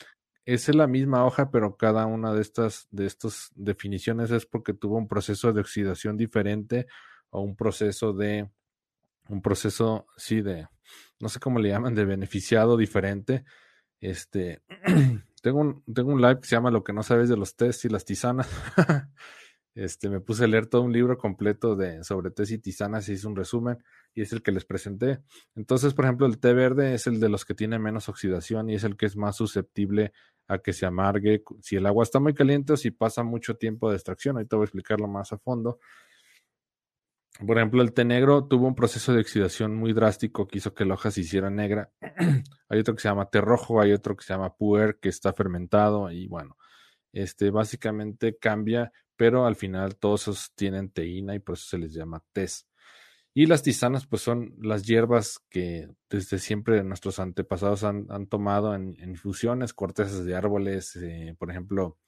es 0.55 0.75
la 0.75 0.87
misma 0.87 1.27
hoja, 1.27 1.51
pero 1.51 1.77
cada 1.77 2.07
una 2.07 2.33
de 2.33 2.41
estas, 2.41 2.89
de 2.91 3.13
definiciones 3.55 4.31
es 4.31 4.47
porque 4.47 4.73
tuvo 4.73 4.97
un 4.97 5.07
proceso 5.07 5.53
de 5.53 5.61
oxidación 5.61 6.17
diferente 6.17 6.87
o 7.31 7.43
un 7.43 7.55
proceso 7.55 8.15
de, 8.15 8.49
un 9.29 9.43
proceso, 9.43 10.07
sí, 10.17 10.41
de, 10.41 10.67
no 11.21 11.29
sé 11.29 11.39
cómo 11.39 11.59
le 11.59 11.69
llaman, 11.69 11.95
de 11.95 12.07
beneficiado 12.07 12.79
diferente. 12.79 13.45
Este, 14.01 14.63
tengo 15.43 15.61
un, 15.61 15.85
tengo 15.93 16.13
un 16.13 16.23
live 16.23 16.41
que 16.41 16.49
se 16.49 16.57
llama 16.57 16.71
Lo 16.71 16.83
que 16.83 16.95
no 16.95 17.03
sabes 17.03 17.29
de 17.29 17.37
los 17.37 17.55
test 17.55 17.85
y 17.85 17.89
las 17.89 18.05
tisanas. 18.05 18.49
Este, 19.75 20.09
me 20.09 20.19
puse 20.19 20.43
a 20.43 20.49
leer 20.49 20.67
todo 20.67 20.83
un 20.83 20.93
libro 20.93 21.17
completo 21.17 21.77
de, 21.77 22.03
sobre 22.03 22.33
té 22.33 22.43
y 22.49 22.59
tisanas 22.59 23.09
y 23.09 23.13
hice 23.13 23.29
un 23.29 23.37
resumen 23.37 23.79
y 24.13 24.23
es 24.23 24.33
el 24.33 24.43
que 24.43 24.51
les 24.51 24.65
presenté. 24.65 25.21
Entonces, 25.55 25.95
por 25.95 26.05
ejemplo, 26.05 26.27
el 26.27 26.41
té 26.41 26.53
verde 26.53 26.95
es 26.95 27.07
el 27.07 27.21
de 27.21 27.29
los 27.29 27.45
que 27.45 27.55
tiene 27.55 27.79
menos 27.79 28.09
oxidación 28.09 28.69
y 28.69 28.75
es 28.75 28.83
el 28.83 28.97
que 28.97 29.07
es 29.07 29.17
más 29.17 29.37
susceptible 29.37 30.13
a 30.49 30.59
que 30.59 30.73
se 30.73 30.87
amargue 30.87 31.43
si 31.61 31.77
el 31.77 31.87
agua 31.87 32.03
está 32.03 32.19
muy 32.21 32.35
caliente 32.35 32.73
o 32.73 32.77
si 32.77 32.91
pasa 32.91 33.23
mucho 33.23 33.57
tiempo 33.57 33.91
de 33.91 33.97
extracción. 33.97 34.37
Ahorita 34.37 34.57
voy 34.57 34.65
a 34.65 34.67
explicarlo 34.67 35.07
más 35.07 35.33
a 35.33 35.39
fondo. 35.39 35.79
Por 37.47 37.57
ejemplo, 37.57 37.83
el 37.83 37.93
té 37.93 38.05
negro 38.05 38.49
tuvo 38.49 38.67
un 38.67 38.75
proceso 38.75 39.13
de 39.13 39.21
oxidación 39.21 39.77
muy 39.77 39.93
drástico 39.93 40.49
que 40.49 40.59
hizo 40.59 40.75
que 40.75 40.85
la 40.85 40.95
hoja 40.95 41.11
se 41.11 41.21
hiciera 41.21 41.51
negra. 41.51 41.93
hay 42.69 42.81
otro 42.81 42.95
que 42.97 43.03
se 43.03 43.09
llama 43.09 43.31
té 43.31 43.41
rojo, 43.41 43.81
hay 43.81 43.93
otro 43.93 44.17
que 44.17 44.25
se 44.25 44.33
llama 44.33 44.57
puer, 44.57 44.99
que 44.99 45.09
está 45.09 45.33
fermentado 45.33 46.11
y 46.11 46.27
bueno, 46.27 46.57
este 47.13 47.51
básicamente 47.51 48.37
cambia, 48.39 48.93
pero 49.17 49.47
al 49.47 49.55
final 49.55 49.97
todos 49.97 50.23
esos 50.23 50.53
tienen 50.55 50.91
teína 50.91 51.35
y 51.35 51.39
por 51.39 51.55
eso 51.55 51.67
se 51.69 51.79
les 51.79 51.93
llama 51.93 52.25
tés. 52.33 52.68
Y 53.39 53.47
las 53.47 53.63
tisanas, 53.63 54.05
pues 54.05 54.23
son 54.23 54.57
las 54.61 54.85
hierbas 54.85 55.39
que 55.49 55.89
desde 56.11 56.41
siempre 56.41 56.83
nuestros 56.83 57.21
antepasados 57.21 57.85
han, 57.85 58.27
tomado 58.27 58.75
en, 58.75 58.97
infusiones, 59.01 59.73
cortezas 59.75 60.25
de 60.25 60.35
árboles, 60.35 60.97
eh, 60.97 61.37
por 61.39 61.49
ejemplo, 61.49 61.99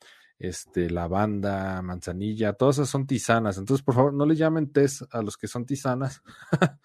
este, 0.41 0.91
lavanda, 0.91 1.83
manzanilla, 1.83 2.55
todas 2.55 2.79
esas 2.79 2.89
son 2.89 3.07
tisanas. 3.07 3.59
Entonces, 3.59 3.85
por 3.85 3.95
favor, 3.95 4.13
no 4.13 4.27
le 4.27 4.35
llamen 4.35 4.73
tés 4.73 5.07
a 5.13 5.23
los 5.23 5.37
que 5.37 5.47
son 5.47 5.67
tisanas. 5.67 6.21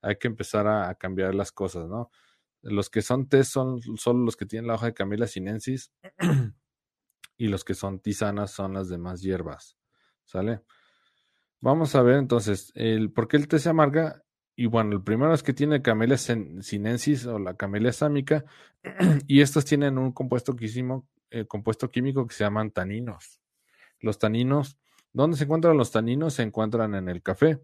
Hay 0.00 0.16
que 0.16 0.28
empezar 0.28 0.66
a, 0.66 0.94
cambiar 0.94 1.34
las 1.34 1.52
cosas, 1.52 1.86
¿no? 1.86 2.10
Los 2.62 2.88
que 2.88 3.02
son 3.02 3.28
tés 3.28 3.48
son 3.48 3.82
solo 3.98 4.24
los 4.24 4.38
que 4.38 4.46
tienen 4.46 4.68
la 4.68 4.76
hoja 4.76 4.86
de 4.86 4.94
Camila 4.94 5.26
sinensis 5.26 5.92
y 7.36 7.46
los 7.46 7.62
que 7.62 7.74
son 7.74 8.00
tisanas 8.00 8.52
son 8.52 8.72
las 8.72 8.88
demás 8.88 9.20
hierbas. 9.20 9.76
¿Sale? 10.24 10.62
Vamos 11.62 11.94
a 11.94 12.02
ver 12.02 12.16
entonces, 12.16 12.72
el, 12.74 13.12
¿por 13.12 13.28
qué 13.28 13.36
el 13.36 13.46
té 13.46 13.60
se 13.60 13.68
amarga? 13.68 14.24
Y 14.56 14.66
bueno, 14.66 14.96
el 14.96 15.02
primero 15.04 15.32
es 15.32 15.44
que 15.44 15.52
tiene 15.52 15.80
Camellia 15.80 16.18
sinensis 16.18 17.24
o 17.26 17.38
la 17.38 17.54
Camellia 17.54 17.92
sámica, 17.92 18.44
y 19.28 19.42
estos 19.42 19.64
tienen 19.64 19.96
un 19.96 20.10
compuesto, 20.10 20.56
quísimo, 20.56 21.06
eh, 21.30 21.46
compuesto 21.46 21.88
químico 21.88 22.26
que 22.26 22.34
se 22.34 22.42
llaman 22.42 22.72
taninos. 22.72 23.40
Los 24.00 24.18
taninos, 24.18 24.76
¿dónde 25.12 25.36
se 25.36 25.44
encuentran 25.44 25.76
los 25.76 25.92
taninos? 25.92 26.34
Se 26.34 26.42
encuentran 26.42 26.96
en 26.96 27.08
el 27.08 27.22
café, 27.22 27.60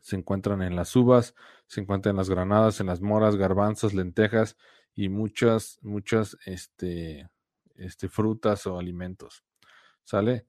se 0.00 0.16
encuentran 0.16 0.62
en 0.62 0.74
las 0.74 0.96
uvas, 0.96 1.34
se 1.66 1.82
encuentran 1.82 2.14
en 2.14 2.16
las 2.16 2.30
granadas, 2.30 2.80
en 2.80 2.86
las 2.86 3.02
moras, 3.02 3.36
garbanzos, 3.36 3.92
lentejas 3.92 4.56
y 4.94 5.10
muchas, 5.10 5.78
muchas 5.82 6.38
este, 6.46 7.28
este, 7.74 8.08
frutas 8.08 8.66
o 8.66 8.78
alimentos. 8.78 9.44
¿Sale? 10.02 10.46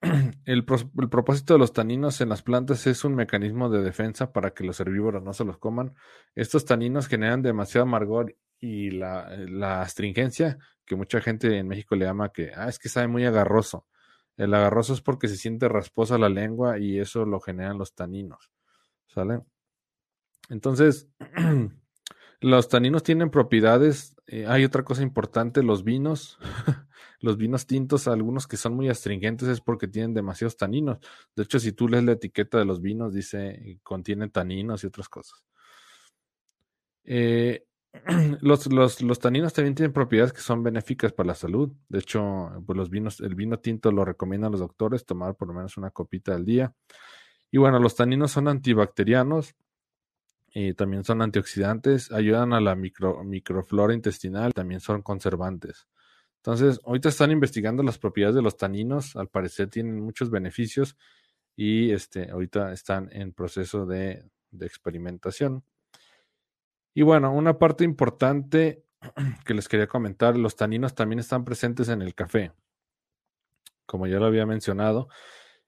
El, 0.44 0.64
propósito 0.64 1.54
de 1.54 1.58
los 1.58 1.72
taninos 1.72 2.20
en 2.20 2.28
las 2.28 2.42
plantas 2.42 2.86
es 2.86 3.04
un 3.04 3.14
mecanismo 3.14 3.70
de 3.70 3.82
defensa 3.82 4.32
para 4.32 4.52
que 4.52 4.64
los 4.64 4.78
herbívoros 4.80 5.22
no 5.22 5.32
se 5.32 5.44
los 5.44 5.58
coman. 5.58 5.94
Estos 6.34 6.64
taninos 6.64 7.08
generan 7.08 7.42
demasiado 7.42 7.86
amargor 7.86 8.36
y 8.60 8.90
la, 8.90 9.82
astringencia, 9.82 10.58
que 10.84 10.96
mucha 10.96 11.20
gente 11.20 11.58
en 11.58 11.68
México 11.68 11.96
le 11.96 12.06
llama 12.06 12.30
que 12.30 12.52
ah, 12.54 12.68
es 12.68 12.78
que 12.78 12.88
sabe 12.88 13.08
muy 13.08 13.24
agarroso. 13.24 13.86
El 14.36 14.54
agarroso 14.54 14.92
es 14.92 15.00
porque 15.00 15.28
se 15.28 15.36
siente 15.36 15.68
rasposa 15.68 16.18
la 16.18 16.28
lengua 16.28 16.78
y 16.78 16.98
eso 16.98 17.24
lo 17.24 17.40
generan 17.40 17.78
los 17.78 17.94
taninos. 17.94 18.50
¿Sale? 19.06 19.40
Entonces, 20.48 21.08
los 22.40 22.68
taninos 22.68 23.02
tienen 23.02 23.30
propiedades. 23.30 24.16
Eh, 24.26 24.46
hay 24.46 24.64
otra 24.64 24.84
cosa 24.84 25.02
importante, 25.02 25.62
los 25.62 25.82
vinos. 25.82 26.38
los 27.20 27.36
vinos 27.36 27.66
tintos, 27.66 28.08
algunos 28.08 28.46
que 28.46 28.56
son 28.56 28.74
muy 28.74 28.88
astringentes, 28.88 29.48
es 29.48 29.60
porque 29.60 29.88
tienen 29.88 30.14
demasiados 30.14 30.56
taninos. 30.56 30.98
De 31.34 31.42
hecho, 31.42 31.58
si 31.58 31.72
tú 31.72 31.88
lees 31.88 32.04
la 32.04 32.12
etiqueta 32.12 32.58
de 32.58 32.64
los 32.64 32.80
vinos, 32.80 33.12
dice 33.12 33.48
eh, 33.50 33.80
contiene 33.82 34.28
taninos 34.28 34.84
y 34.84 34.86
otras 34.86 35.08
cosas. 35.08 35.44
Eh, 37.04 37.64
los, 38.42 38.68
taninos 39.20 39.52
también 39.52 39.74
tienen 39.74 39.92
propiedades 39.92 40.32
que 40.32 40.40
son 40.40 40.62
benéficas 40.62 41.12
para 41.12 41.28
la 41.28 41.34
salud. 41.34 41.72
De 41.88 41.98
hecho, 41.98 42.50
pues 42.66 42.76
los 42.76 42.90
vinos, 42.90 43.20
el 43.20 43.34
vino 43.34 43.58
tinto 43.58 43.90
lo 43.90 44.04
recomiendan 44.04 44.52
los 44.52 44.60
doctores, 44.60 45.04
tomar 45.04 45.34
por 45.36 45.48
lo 45.48 45.54
menos 45.54 45.76
una 45.76 45.90
copita 45.90 46.34
al 46.34 46.44
día. 46.44 46.74
Y 47.50 47.58
bueno, 47.58 47.78
los 47.78 47.96
taninos 47.96 48.30
son 48.32 48.46
antibacterianos, 48.48 49.54
y 50.52 50.74
también 50.74 51.04
son 51.04 51.22
antioxidantes, 51.22 52.10
ayudan 52.10 52.52
a 52.52 52.60
la 52.60 52.74
micro, 52.74 53.22
microflora 53.22 53.94
intestinal, 53.94 54.54
también 54.54 54.80
son 54.80 55.02
conservantes. 55.02 55.86
Entonces, 56.38 56.80
ahorita 56.84 57.08
están 57.08 57.30
investigando 57.30 57.82
las 57.82 57.98
propiedades 57.98 58.36
de 58.36 58.42
los 58.42 58.56
taninos, 58.56 59.16
al 59.16 59.28
parecer 59.28 59.68
tienen 59.68 60.00
muchos 60.00 60.30
beneficios 60.30 60.96
y 61.56 61.90
este, 61.90 62.30
ahorita 62.30 62.72
están 62.72 63.08
en 63.12 63.32
proceso 63.32 63.86
de, 63.86 64.24
experimentación. 64.60 65.64
Y 66.94 67.02
bueno, 67.02 67.32
una 67.32 67.58
parte 67.58 67.84
importante 67.84 68.84
que 69.44 69.54
les 69.54 69.68
quería 69.68 69.88
comentar, 69.88 70.36
los 70.36 70.56
taninos 70.56 70.94
también 70.94 71.18
están 71.18 71.44
presentes 71.44 71.88
en 71.88 72.02
el 72.02 72.14
café, 72.14 72.52
como 73.84 74.06
ya 74.06 74.18
lo 74.18 74.26
había 74.26 74.46
mencionado, 74.46 75.08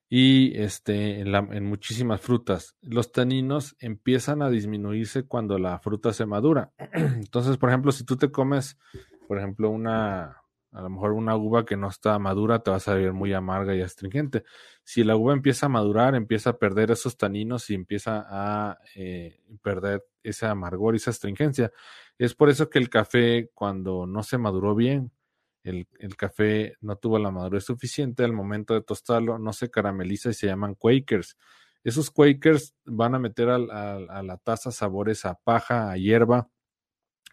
y 0.09 0.57
este, 0.57 1.19
en, 1.19 1.65
muchísimas 1.65 2.21
frutas. 2.21 2.75
Los 2.81 3.11
taninos 3.11 3.75
empiezan 3.79 4.41
a 4.41 4.49
disminuirse 4.49 5.23
cuando 5.23 5.57
la 5.57 5.79
fruta 5.79 6.11
se 6.11 6.25
madura. 6.25 6.71
Entonces, 6.93 7.57
por 7.57 7.69
ejemplo, 7.69 7.91
si 7.91 8.03
tú 8.03 8.17
te 8.17 8.31
comes 8.31 8.77
por 9.31 9.37
ejemplo, 9.37 9.69
una, 9.69 10.40
a 10.71 10.81
lo 10.81 10.89
mejor 10.89 11.11
una 11.11 11.35
uva 11.35 11.65
que 11.65 11.75
no 11.75 11.89
está 11.89 12.17
madura 12.17 12.59
te 12.59 12.71
va 12.71 12.77
a 12.77 12.79
salir 12.79 13.11
muy 13.11 13.33
amarga 13.33 13.75
y 13.75 13.81
astringente. 13.81 14.43
Si 14.83 15.03
la 15.03 15.15
uva 15.17 15.33
empieza 15.33 15.65
a 15.65 15.69
madurar, 15.69 16.15
empieza 16.15 16.51
a 16.51 16.57
perder 16.57 16.91
esos 16.91 17.17
taninos 17.17 17.69
y 17.69 17.75
empieza 17.75 18.25
a 18.29 18.79
eh, 18.95 19.41
perder 19.61 20.05
ese 20.23 20.45
amargor 20.45 20.93
y 20.93 20.97
esa 20.97 21.11
astringencia. 21.11 21.71
Es 22.17 22.35
por 22.35 22.49
eso 22.49 22.69
que 22.69 22.79
el 22.79 22.89
café, 22.89 23.49
cuando 23.53 24.07
no 24.07 24.23
se 24.23 24.37
maduró 24.37 24.73
bien, 24.73 25.11
el, 25.63 25.87
café 26.17 26.75
no 26.81 26.95
tuvo 26.95 27.19
la 27.19 27.31
madurez 27.31 27.65
suficiente, 27.65 28.23
al 28.23 28.33
momento 28.33 28.73
de 28.73 28.81
tostarlo 28.81 29.37
no 29.37 29.53
se 29.53 29.69
carameliza 29.69 30.29
y 30.29 30.33
se 30.33 30.47
llaman 30.47 30.75
quakers. 30.75 31.37
Esos 31.83 32.11
quakers 32.11 32.75
van 32.85 33.15
a 33.15 33.19
meter 33.19 33.49
a 33.49 33.57
la 33.59 34.37
taza 34.37 34.71
sabores 34.71 35.25
a 35.25 35.35
paja, 35.35 35.91
a 35.91 35.97
hierba, 35.97 36.49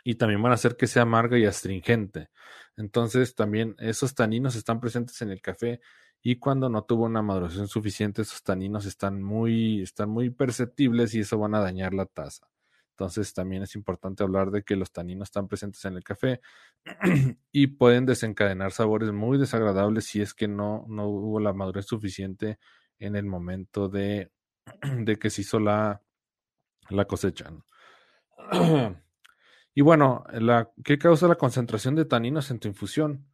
y 0.05 0.17
también 0.17 0.43
van 0.43 0.53
a 0.53 0.57
hacer 0.57 0.77
que 0.77 0.87
sea 0.87 1.03
amarga 1.03 1.39
y 1.39 1.45
astringente. 1.47 2.31
Entonces 2.77 3.35
también 3.35 3.75
esos 3.79 4.15
taninos 4.15 4.55
están 4.57 4.81
presentes 4.81 5.21
en 5.23 5.31
el 5.31 5.41
café 5.41 5.81
y 6.23 6.37
cuando 6.37 6.69
no 6.69 6.85
tuvo 6.85 7.05
una 7.05 7.23
maduración 7.23 7.69
suficiente, 7.69 8.23
esos 8.23 8.43
taninos 8.43 8.87
están 8.87 9.23
muy, 9.23 9.83
están 9.83 10.11
muy 10.11 10.31
perceptibles 10.31 11.15
y 11.15 11.21
eso 11.21 11.39
van 11.39 11.55
a 11.55 11.61
dañar 11.61 11.95
la 11.95 12.07
taza. 12.07 12.49
Entonces 12.91 13.33
también 13.33 13.63
es 13.63 13.77
importante 13.77 14.25
hablar 14.25 14.51
de 14.51 14.65
que 14.65 14.75
los 14.75 14.91
taninos 14.91 15.29
están 15.29 15.47
presentes 15.47 15.85
en 15.85 15.97
el 15.97 16.03
café 16.03 16.41
y 17.53 17.69
pueden 17.69 18.07
desencadenar 18.07 18.73
sabores 18.73 19.13
muy 19.13 19.39
desagradables 19.39 20.07
si 20.07 20.21
es 20.21 20.35
que 20.35 20.49
no, 20.49 20.85
no 20.89 21.07
hubo 21.07 21.39
la 21.39 21.53
madurez 21.53 21.87
suficiente 21.87 22.59
en 22.99 23.15
el 23.15 23.25
momento 23.25 23.89
de, 23.89 24.33
de 24.99 25.17
que 25.17 25.31
se 25.31 25.43
hizo 25.43 25.61
la, 25.61 26.03
la 26.91 27.05
cosecha. 27.05 27.53
Y 29.79 29.81
bueno, 29.81 30.25
¿qué 30.83 30.99
causa 30.99 31.29
la 31.29 31.37
concentración 31.37 31.95
de 31.95 32.05
taninos 32.05 32.51
en 32.51 32.59
tu 32.59 32.67
infusión? 32.67 33.25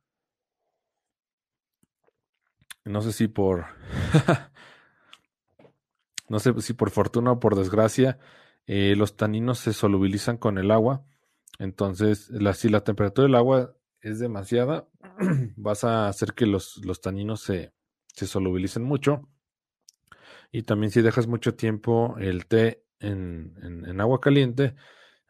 No 2.84 3.00
sé 3.00 3.14
si 3.14 3.28
por. 3.28 3.64
no 6.28 6.38
sé 6.40 6.52
si 6.60 6.74
por 6.74 6.90
fortuna 6.90 7.32
o 7.32 7.40
por 7.40 7.56
desgracia, 7.56 8.18
eh, 8.66 8.94
los 8.94 9.16
taninos 9.16 9.58
se 9.58 9.72
solubilizan 9.72 10.36
con 10.36 10.58
el 10.58 10.70
agua. 10.70 11.06
Entonces, 11.58 12.30
si 12.56 12.68
la 12.68 12.84
temperatura 12.84 13.26
del 13.26 13.36
agua 13.36 13.74
es 14.02 14.18
demasiada, 14.18 14.86
vas 15.56 15.84
a 15.84 16.08
hacer 16.08 16.34
que 16.34 16.44
los, 16.44 16.76
los 16.84 17.00
taninos 17.00 17.40
se, 17.40 17.72
se, 18.08 18.26
solubilicen 18.26 18.82
mucho. 18.82 19.30
Y 20.52 20.64
también 20.64 20.90
si 20.90 21.00
dejas 21.00 21.26
mucho 21.26 21.54
tiempo 21.54 22.16
el 22.18 22.44
té 22.44 22.84
en, 23.00 23.56
en 23.62 23.98
agua 24.02 24.20
caliente, 24.20 24.74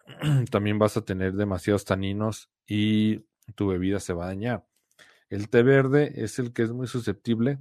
también 0.50 0.78
vas 0.78 0.96
a 0.96 1.04
tener 1.04 1.34
demasiados 1.34 1.84
taninos 1.84 2.50
y 2.66 3.24
tu 3.54 3.68
bebida 3.68 4.00
se 4.00 4.12
va 4.12 4.24
a 4.24 4.28
dañar. 4.28 4.66
El 5.30 5.48
té 5.48 5.62
verde 5.62 6.12
es 6.16 6.38
el 6.38 6.52
que 6.52 6.62
es 6.62 6.72
muy 6.72 6.86
susceptible 6.86 7.58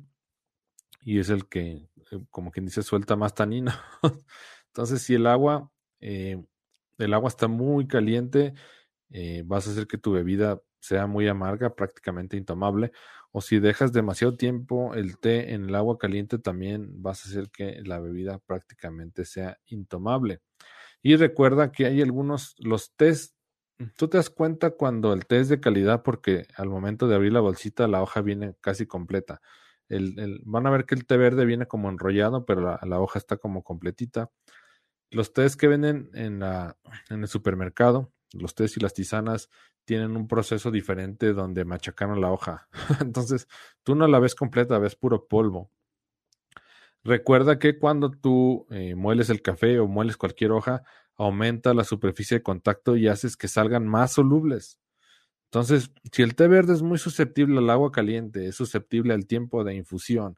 y 1.02 1.20
es 1.20 1.30
el 1.30 1.48
que, 1.48 1.90
eh, 2.12 2.20
como 2.30 2.52
quien 2.52 2.66
dice, 2.66 2.84
suelta 2.84 3.16
más 3.16 3.34
tanino. 3.36 3.72
Entonces, 4.68 5.02
si 5.02 5.16
el 5.16 5.28
agua, 5.28 5.72
eh, 6.00 6.44
el 6.98 7.14
agua 7.14 7.30
está 7.30 7.48
muy 7.48 7.88
caliente, 7.88 8.54
eh, 9.10 9.44
vas 9.46 9.68
a 9.68 9.72
hacer 9.72 9.88
que 9.88 9.98
tu 9.98 10.12
bebida 10.14 10.62
sea 10.80 11.08
muy 11.08 11.28
amarga, 11.28 11.76
prácticamente 11.76 12.38
intomable. 12.38 12.92
O 13.32 13.42
si 13.42 13.60
dejas 13.60 13.94
demasiado 13.94 14.38
tiempo 14.38 14.94
el 14.96 15.18
té 15.18 15.54
en 15.54 15.66
el 15.66 15.76
agua 15.76 15.98
caliente, 15.98 16.38
también 16.40 17.02
vas 17.02 17.26
a 17.26 17.30
hacer 17.30 17.50
que 17.50 17.82
la 17.84 18.00
bebida 18.00 18.40
prácticamente 18.40 19.26
sea 19.26 19.60
intomable. 19.66 20.42
Y 21.04 21.18
recuerda 21.18 21.72
que 21.72 21.86
hay 21.86 22.02
algunos, 22.02 22.56
los 22.58 22.96
test, 22.96 23.36
tú 23.98 24.08
te 24.08 24.18
das 24.18 24.30
cuenta 24.30 24.72
cuando 24.72 25.14
el 25.14 25.26
té 25.26 25.40
es 25.42 25.50
de 25.50 25.60
calidad 25.60 26.02
porque 26.02 26.48
al 26.56 26.70
momento 26.70 27.08
de 27.08 27.16
abrir 27.16 27.34
la 27.34 27.42
bolsita 27.42 27.88
la 27.90 28.02
hoja 28.02 28.22
viene 28.22 28.56
casi 28.62 28.88
completa. 28.88 29.42
Van 30.46 30.66
a 30.66 30.72
ver 30.72 30.86
que 30.86 30.96
el 30.96 31.06
té 31.06 31.18
verde 31.18 31.46
viene 31.46 31.68
como 31.68 31.90
enrollado, 31.90 32.46
pero 32.46 32.80
la, 32.82 33.00
hoja 33.02 33.20
está 33.20 33.38
como 33.38 33.64
completita. 33.64 34.32
Los 35.12 35.34
tés 35.34 35.58
que 35.58 35.68
venden 35.68 36.10
en 36.14 36.42
el 36.42 37.28
supermercado, 37.28 38.14
los 38.32 38.56
tés 38.56 38.78
y 38.78 38.80
las 38.80 38.94
tisanas, 38.94 39.50
tienen 39.86 40.16
un 40.16 40.28
proceso 40.28 40.72
diferente 40.72 41.34
donde 41.34 41.66
machacaron 41.66 42.22
la 42.22 42.32
hoja. 42.32 42.70
Entonces, 43.02 43.48
tú 43.84 43.96
no 43.96 44.08
la 44.08 44.20
ves 44.20 44.36
completa, 44.36 44.80
ves 44.80 44.96
puro 44.96 45.28
polvo. 45.28 45.70
Recuerda 47.04 47.60
que 47.60 47.78
cuando 47.78 48.12
tú 48.12 48.66
eh, 48.70 48.96
mueles 48.96 49.30
el 49.30 49.42
café 49.42 49.80
o 49.80 49.88
mueles 49.88 50.18
cualquier 50.18 50.52
hoja, 50.52 50.84
aumenta 51.18 51.74
la 51.74 51.84
superficie 51.84 52.38
de 52.38 52.44
contacto 52.44 52.96
y 52.96 53.08
haces 53.08 53.36
que 53.38 53.48
salgan 53.48 53.88
más 53.88 54.14
solubles. 54.14 54.80
Entonces, 55.52 55.92
si 56.12 56.24
el 56.24 56.36
té 56.36 56.48
verde 56.48 56.74
es 56.74 56.82
muy 56.82 56.98
susceptible 56.98 57.60
al 57.60 57.70
agua 57.70 57.92
caliente, 57.92 58.48
es 58.48 58.56
susceptible 58.56 59.14
al 59.14 59.28
tiempo 59.28 59.64
de 59.64 59.76
infusión, 59.76 60.38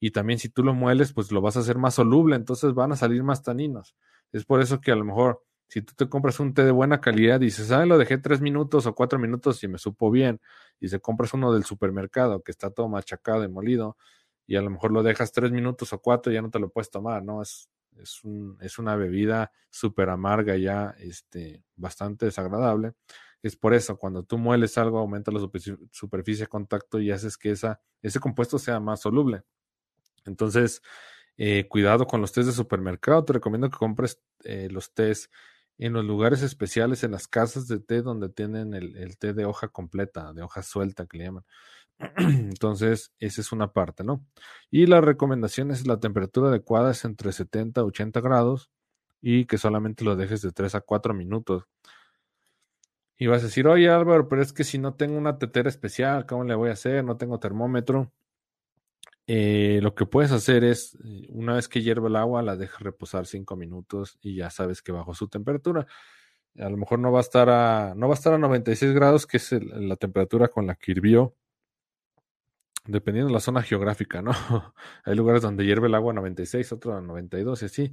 y 0.00 0.10
también 0.10 0.38
si 0.38 0.48
tú 0.48 0.64
lo 0.64 0.74
mueles, 0.74 1.12
pues 1.12 1.32
lo 1.32 1.40
vas 1.40 1.56
a 1.56 1.60
hacer 1.60 1.78
más 1.78 1.94
soluble, 1.94 2.36
entonces 2.36 2.74
van 2.74 2.92
a 2.92 2.96
salir 2.96 3.22
más 3.22 3.42
taninos. 3.42 3.94
Es 4.32 4.44
por 4.44 4.60
eso 4.60 4.80
que 4.80 4.92
a 4.92 4.96
lo 4.96 5.04
mejor, 5.04 5.42
si 5.68 5.80
tú 5.82 5.94
te 5.96 6.08
compras 6.08 6.40
un 6.40 6.54
té 6.54 6.64
de 6.64 6.72
buena 6.72 7.00
calidad, 7.00 7.40
dices, 7.40 7.70
ah, 7.70 7.86
lo 7.86 7.98
dejé 7.98 8.18
tres 8.18 8.40
minutos 8.40 8.84
o 8.86 8.94
cuatro 8.94 9.18
minutos 9.18 9.62
y 9.64 9.68
me 9.68 9.78
supo 9.78 10.10
bien, 10.10 10.40
y 10.80 10.88
se 10.88 11.00
compras 11.00 11.32
uno 11.34 11.52
del 11.52 11.64
supermercado 11.64 12.42
que 12.42 12.50
está 12.50 12.70
todo 12.70 12.88
machacado 12.88 13.44
y 13.44 13.48
molido, 13.48 13.96
y 14.46 14.56
a 14.56 14.62
lo 14.62 14.70
mejor 14.70 14.92
lo 14.92 15.02
dejas 15.02 15.32
tres 15.32 15.50
minutos 15.52 15.92
o 15.92 16.00
cuatro 16.00 16.32
y 16.32 16.36
ya 16.36 16.42
no 16.42 16.50
te 16.50 16.58
lo 16.58 16.70
puedes 16.70 16.90
tomar, 16.90 17.22
¿no? 17.22 17.42
Es, 17.42 17.68
es, 17.96 18.22
un, 18.24 18.58
es 18.60 18.78
una 18.78 18.96
bebida 18.96 19.52
súper 19.70 20.10
amarga 20.10 20.56
ya, 20.56 20.94
este, 20.98 21.62
bastante 21.76 22.26
desagradable. 22.26 22.94
Es 23.42 23.56
por 23.56 23.74
eso, 23.74 23.96
cuando 23.98 24.22
tú 24.22 24.38
mueles 24.38 24.78
algo, 24.78 24.98
aumenta 24.98 25.32
la 25.32 25.40
superficie 25.90 26.44
de 26.44 26.48
contacto 26.48 27.00
y 27.00 27.10
haces 27.10 27.36
que 27.36 27.50
esa, 27.50 27.80
ese 28.00 28.20
compuesto 28.20 28.58
sea 28.58 28.78
más 28.80 29.00
soluble. 29.00 29.42
Entonces, 30.24 30.82
eh, 31.36 31.66
cuidado 31.68 32.06
con 32.06 32.20
los 32.20 32.32
tés 32.32 32.46
de 32.46 32.52
supermercado. 32.52 33.24
Te 33.24 33.32
recomiendo 33.34 33.70
que 33.70 33.78
compres 33.78 34.20
eh, 34.44 34.68
los 34.70 34.92
tés 34.94 35.30
en 35.78 35.94
los 35.94 36.04
lugares 36.04 36.42
especiales, 36.42 37.02
en 37.02 37.12
las 37.12 37.26
casas 37.28 37.66
de 37.68 37.80
té 37.80 38.02
donde 38.02 38.28
tienen 38.28 38.74
el, 38.74 38.96
el 38.96 39.18
té 39.18 39.32
de 39.32 39.44
hoja 39.44 39.68
completa, 39.68 40.32
de 40.32 40.42
hoja 40.42 40.62
suelta 40.62 41.06
que 41.06 41.18
le 41.18 41.24
llaman. 41.24 41.44
Entonces, 42.16 43.12
esa 43.18 43.40
es 43.40 43.52
una 43.52 43.72
parte, 43.72 44.04
¿no? 44.04 44.24
Y 44.70 44.86
la 44.86 45.00
recomendación 45.00 45.70
es 45.70 45.86
la 45.86 46.00
temperatura 46.00 46.48
adecuada 46.48 46.90
es 46.92 47.04
entre 47.04 47.32
70 47.32 47.80
y 47.80 47.84
80 47.84 48.20
grados 48.20 48.70
y 49.20 49.46
que 49.46 49.58
solamente 49.58 50.04
lo 50.04 50.16
dejes 50.16 50.42
de 50.42 50.52
3 50.52 50.74
a 50.76 50.80
4 50.80 51.14
minutos. 51.14 51.64
Y 53.16 53.28
vas 53.28 53.42
a 53.42 53.46
decir, 53.46 53.68
oye 53.68 53.88
Álvaro, 53.88 54.28
pero 54.28 54.42
es 54.42 54.52
que 54.52 54.64
si 54.64 54.78
no 54.78 54.94
tengo 54.94 55.16
una 55.16 55.38
tetera 55.38 55.68
especial, 55.68 56.26
¿cómo 56.26 56.44
le 56.44 56.54
voy 56.56 56.70
a 56.70 56.72
hacer? 56.72 57.04
No 57.04 57.16
tengo 57.16 57.38
termómetro. 57.38 58.12
Eh, 59.28 59.78
lo 59.82 59.94
que 59.94 60.06
puedes 60.06 60.32
hacer 60.32 60.64
es, 60.64 60.96
eh, 61.04 61.28
una 61.30 61.54
vez 61.54 61.68
que 61.68 61.82
hierve 61.82 62.08
el 62.08 62.16
agua, 62.16 62.42
la 62.42 62.56
dejas 62.56 62.80
reposar 62.82 63.26
5 63.26 63.54
minutos 63.56 64.18
y 64.20 64.36
ya 64.36 64.50
sabes 64.50 64.82
que 64.82 64.90
bajo 64.92 65.14
su 65.14 65.28
temperatura. 65.28 65.86
A 66.58 66.68
lo 66.68 66.76
mejor 66.76 66.98
no 66.98 67.12
va 67.12 67.20
a 67.20 67.22
estar 67.22 67.48
a, 67.48 67.94
no 67.96 68.08
va 68.08 68.14
a 68.14 68.16
estar 68.18 68.32
a 68.34 68.38
96 68.38 68.92
grados, 68.92 69.26
que 69.26 69.36
es 69.38 69.52
la 69.52 69.96
temperatura 69.96 70.48
con 70.48 70.66
la 70.66 70.74
que 70.74 70.92
hirvió 70.92 71.36
dependiendo 72.84 73.28
de 73.28 73.34
la 73.34 73.40
zona 73.40 73.62
geográfica, 73.62 74.22
¿no? 74.22 74.32
Hay 75.04 75.14
lugares 75.14 75.42
donde 75.42 75.64
hierve 75.64 75.88
el 75.88 75.94
agua 75.94 76.12
a 76.12 76.14
96, 76.16 76.72
otro 76.72 76.96
a 76.96 77.00
92 77.00 77.62
y 77.62 77.64
así. 77.66 77.92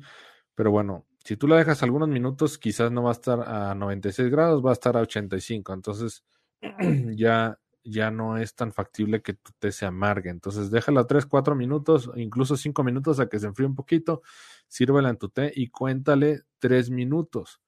Pero 0.56 0.72
bueno, 0.72 1.06
si 1.24 1.38
tú 1.38 1.48
la 1.48 1.58
dejas 1.58 1.84
algunos 1.84 2.10
minutos, 2.10 2.58
quizás 2.58 2.92
no 2.92 3.04
va 3.04 3.12
a 3.12 3.14
estar 3.14 3.42
a 3.48 3.76
96 3.76 4.30
grados, 4.30 4.66
va 4.66 4.72
a 4.72 4.74
estar 4.74 4.98
a 4.98 5.02
85. 5.02 5.74
Entonces, 5.74 6.26
ya, 7.16 7.60
ya 7.84 8.12
no 8.12 8.38
es 8.38 8.56
tan 8.56 8.74
factible 8.74 9.22
que 9.22 9.34
tu 9.34 9.52
té 9.60 9.72
se 9.72 9.86
amargue. 9.86 10.30
Entonces, 10.30 10.72
déjala 10.72 11.06
3, 11.08 11.26
4 11.28 11.56
minutos, 11.56 12.12
incluso 12.16 12.58
5 12.58 12.84
minutos 12.84 13.20
a 13.20 13.30
que 13.30 13.40
se 13.40 13.48
enfríe 13.48 13.68
un 13.68 13.76
poquito. 13.76 14.22
Sírvela 14.68 15.10
en 15.10 15.18
tu 15.18 15.30
té 15.30 15.52
y 15.56 15.70
cuéntale 15.70 16.42
3 16.60 16.90
minutos. 16.90 17.62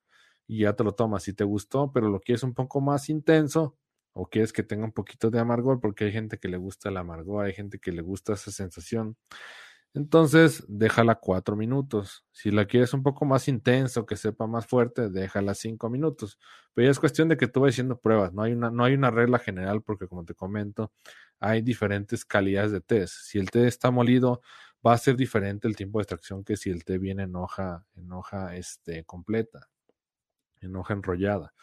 Y 0.47 0.60
ya 0.63 0.73
te 0.73 0.84
lo 0.84 0.93
tomas. 0.93 1.23
Si 1.23 1.34
te 1.34 1.43
gustó, 1.45 1.91
pero 1.93 2.10
lo 2.10 2.19
quieres 2.19 2.43
un 2.43 2.53
poco 2.53 2.81
más 2.81 3.10
intenso, 3.10 3.77
o 4.13 4.28
quieres 4.28 4.54
que 4.54 4.63
tenga 4.63 4.86
un 4.86 4.91
poquito 4.91 5.30
de 5.30 5.39
amargor, 5.39 5.80
porque 5.80 6.06
hay 6.06 6.12
gente 6.12 6.38
que 6.38 6.47
le 6.50 6.58
gusta 6.58 6.89
el 6.89 6.97
amargor, 6.97 7.45
hay 7.45 7.54
gente 7.54 7.80
que 7.80 7.91
le 7.91 8.02
gusta 8.02 8.34
esa 8.34 8.52
sensación. 8.52 9.17
Entonces, 9.93 10.63
déjala 10.69 11.15
cuatro 11.15 11.58
minutos. 11.58 12.26
Si 12.32 12.50
la 12.50 12.65
quieres 12.65 12.93
un 12.93 13.04
poco 13.04 13.26
más 13.26 13.47
intenso, 13.50 14.06
que 14.06 14.15
sepa 14.15 14.47
más 14.47 14.65
fuerte, 14.65 15.10
déjala 15.10 15.54
cinco 15.54 15.89
minutos. 15.89 16.39
Pero 16.74 16.86
ya 16.86 16.91
es 16.91 17.00
cuestión 17.00 17.28
de 17.28 17.36
que 17.38 17.47
tú 17.47 17.60
vayas 17.62 17.76
haciendo 17.76 18.00
pruebas. 18.00 18.34
No 18.34 18.43
hay 18.43 18.54
una, 18.54 18.71
no 18.71 18.86
hay 18.86 18.93
una 18.93 19.12
regla 19.12 19.38
general, 19.39 19.82
porque 19.84 20.08
como 20.08 20.24
te 20.24 20.34
comento, 20.34 20.93
hay 21.39 21.62
diferentes 21.62 22.24
calidades 22.24 22.71
de 22.71 22.82
té. 22.82 23.06
Si 23.08 23.38
el 23.38 23.52
té 23.52 23.67
está 23.67 23.91
molido, 23.91 24.41
va 24.86 24.93
a 24.93 24.97
ser 24.97 25.15
diferente 25.17 25.67
el 25.67 25.76
tiempo 25.76 26.00
de 26.00 26.04
extracción 26.04 26.43
que 26.43 26.56
si 26.58 26.69
el 26.69 26.86
té 26.86 26.97
viene 26.97 27.24
en 27.24 27.36
hoja, 27.36 27.86
en 27.95 28.12
hoja 28.13 28.56
este, 28.56 29.04
completa, 29.04 29.69
en 30.62 30.76
hoja 30.76 30.93
enrollada. 30.93 31.54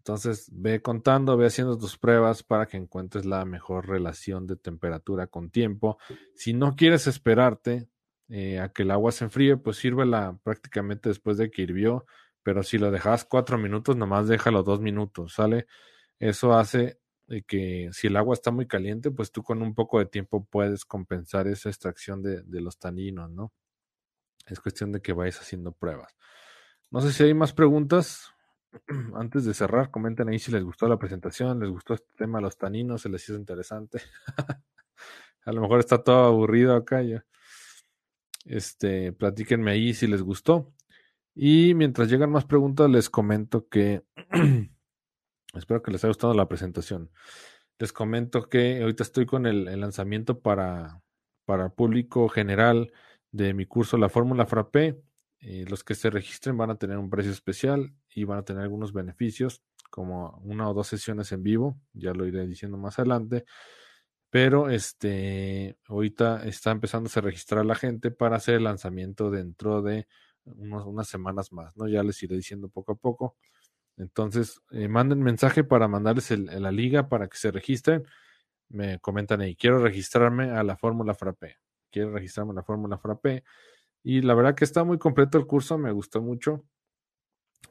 Entonces, 0.00 0.48
ve 0.50 0.80
contando, 0.80 1.36
ve 1.36 1.46
haciendo 1.46 1.76
tus 1.76 1.98
pruebas 1.98 2.42
para 2.42 2.64
que 2.64 2.78
encuentres 2.78 3.26
la 3.26 3.44
mejor 3.44 3.86
relación 3.86 4.46
de 4.46 4.56
temperatura 4.56 5.26
con 5.26 5.50
tiempo. 5.50 5.98
Si 6.34 6.54
no 6.54 6.74
quieres 6.74 7.06
esperarte 7.06 7.86
eh, 8.30 8.60
a 8.60 8.70
que 8.70 8.84
el 8.84 8.92
agua 8.92 9.12
se 9.12 9.24
enfríe, 9.24 9.58
pues 9.58 9.76
sírvela 9.76 10.38
prácticamente 10.42 11.10
después 11.10 11.36
de 11.36 11.50
que 11.50 11.60
hirvió. 11.62 12.06
Pero 12.42 12.62
si 12.62 12.78
lo 12.78 12.90
dejas 12.90 13.26
cuatro 13.26 13.58
minutos, 13.58 13.94
nomás 13.94 14.26
déjalo 14.26 14.62
dos 14.62 14.80
minutos, 14.80 15.34
¿sale? 15.34 15.66
Eso 16.18 16.54
hace 16.54 16.98
que 17.46 17.90
si 17.92 18.06
el 18.06 18.16
agua 18.16 18.32
está 18.32 18.50
muy 18.50 18.66
caliente, 18.66 19.10
pues 19.10 19.30
tú 19.30 19.42
con 19.42 19.60
un 19.60 19.74
poco 19.74 19.98
de 19.98 20.06
tiempo 20.06 20.46
puedes 20.46 20.86
compensar 20.86 21.46
esa 21.46 21.68
extracción 21.68 22.22
de, 22.22 22.42
de 22.42 22.60
los 22.62 22.78
taninos, 22.78 23.30
¿no? 23.30 23.52
Es 24.46 24.60
cuestión 24.60 24.92
de 24.92 25.02
que 25.02 25.12
vayas 25.12 25.40
haciendo 25.42 25.72
pruebas. 25.72 26.16
No 26.90 27.02
sé 27.02 27.12
si 27.12 27.22
hay 27.22 27.34
más 27.34 27.52
preguntas. 27.52 28.32
Antes 29.14 29.44
de 29.44 29.54
cerrar, 29.54 29.90
comenten 29.90 30.28
ahí 30.28 30.38
si 30.38 30.52
les 30.52 30.62
gustó 30.62 30.88
la 30.88 30.98
presentación, 30.98 31.60
les 31.60 31.70
gustó 31.70 31.94
este 31.94 32.12
tema 32.16 32.40
los 32.40 32.56
taninos, 32.56 33.02
se 33.02 33.08
les 33.08 33.22
hizo 33.24 33.36
interesante. 33.36 34.00
A 35.44 35.52
lo 35.52 35.60
mejor 35.60 35.80
está 35.80 36.02
todo 36.02 36.24
aburrido 36.24 36.76
acá 36.76 37.02
ya. 37.02 37.24
Este, 38.44 39.12
platíquenme 39.12 39.70
ahí 39.70 39.94
si 39.94 40.06
les 40.06 40.22
gustó. 40.22 40.72
Y 41.34 41.74
mientras 41.74 42.08
llegan 42.08 42.30
más 42.30 42.44
preguntas, 42.44 42.90
les 42.90 43.08
comento 43.08 43.68
que 43.68 44.02
espero 45.54 45.82
que 45.82 45.90
les 45.90 46.04
haya 46.04 46.10
gustado 46.10 46.34
la 46.34 46.48
presentación. 46.48 47.10
Les 47.78 47.92
comento 47.92 48.48
que 48.48 48.82
ahorita 48.82 49.02
estoy 49.02 49.26
con 49.26 49.46
el, 49.46 49.80
lanzamiento 49.80 50.40
para, 50.40 51.00
para 51.46 51.70
público 51.70 52.28
general 52.28 52.92
de 53.32 53.54
mi 53.54 53.66
curso 53.66 53.96
La 53.96 54.08
Fórmula 54.08 54.46
Frappé. 54.46 55.00
Eh, 55.40 55.64
los 55.68 55.82
que 55.84 55.94
se 55.94 56.10
registren 56.10 56.56
van 56.56 56.70
a 56.70 56.76
tener 56.76 56.98
un 56.98 57.08
precio 57.08 57.32
especial 57.32 57.94
y 58.14 58.24
van 58.24 58.38
a 58.38 58.44
tener 58.44 58.62
algunos 58.62 58.92
beneficios, 58.92 59.62
como 59.90 60.38
una 60.44 60.68
o 60.68 60.74
dos 60.74 60.88
sesiones 60.88 61.32
en 61.32 61.42
vivo, 61.42 61.80
ya 61.92 62.12
lo 62.12 62.26
iré 62.26 62.46
diciendo 62.46 62.76
más 62.76 62.98
adelante. 62.98 63.44
Pero 64.30 64.70
este, 64.70 65.76
ahorita 65.86 66.46
está 66.46 66.70
empezando 66.70 67.10
a 67.14 67.20
registrar 67.20 67.66
la 67.66 67.74
gente 67.74 68.10
para 68.10 68.36
hacer 68.36 68.56
el 68.56 68.64
lanzamiento 68.64 69.30
dentro 69.30 69.82
de 69.82 70.06
unas 70.44 71.08
semanas 71.08 71.52
más, 71.52 71.76
¿no? 71.76 71.88
Ya 71.88 72.02
les 72.02 72.22
iré 72.22 72.36
diciendo 72.36 72.68
poco 72.68 72.92
a 72.92 72.94
poco. 72.94 73.36
Entonces, 73.96 74.62
eh, 74.70 74.88
manden 74.88 75.22
mensaje 75.22 75.64
para 75.64 75.88
mandarles 75.88 76.30
la 76.30 76.70
liga 76.72 77.08
para 77.08 77.28
que 77.28 77.36
se 77.36 77.50
registren. 77.50 78.04
Me 78.68 79.00
comentan 79.00 79.40
ahí, 79.40 79.56
quiero 79.56 79.80
registrarme 79.80 80.52
a 80.52 80.62
la 80.62 80.76
Fórmula 80.76 81.14
Frappé. 81.14 81.56
Quiero 81.90 82.12
registrarme 82.12 82.52
a 82.52 82.56
la 82.56 82.62
Fórmula 82.62 82.98
Frappé. 82.98 83.42
Y 84.02 84.22
la 84.22 84.34
verdad 84.34 84.54
que 84.54 84.64
está 84.64 84.84
muy 84.84 84.98
completo 84.98 85.38
el 85.38 85.46
curso, 85.46 85.78
me 85.78 85.92
gustó 85.92 86.22
mucho. 86.22 86.64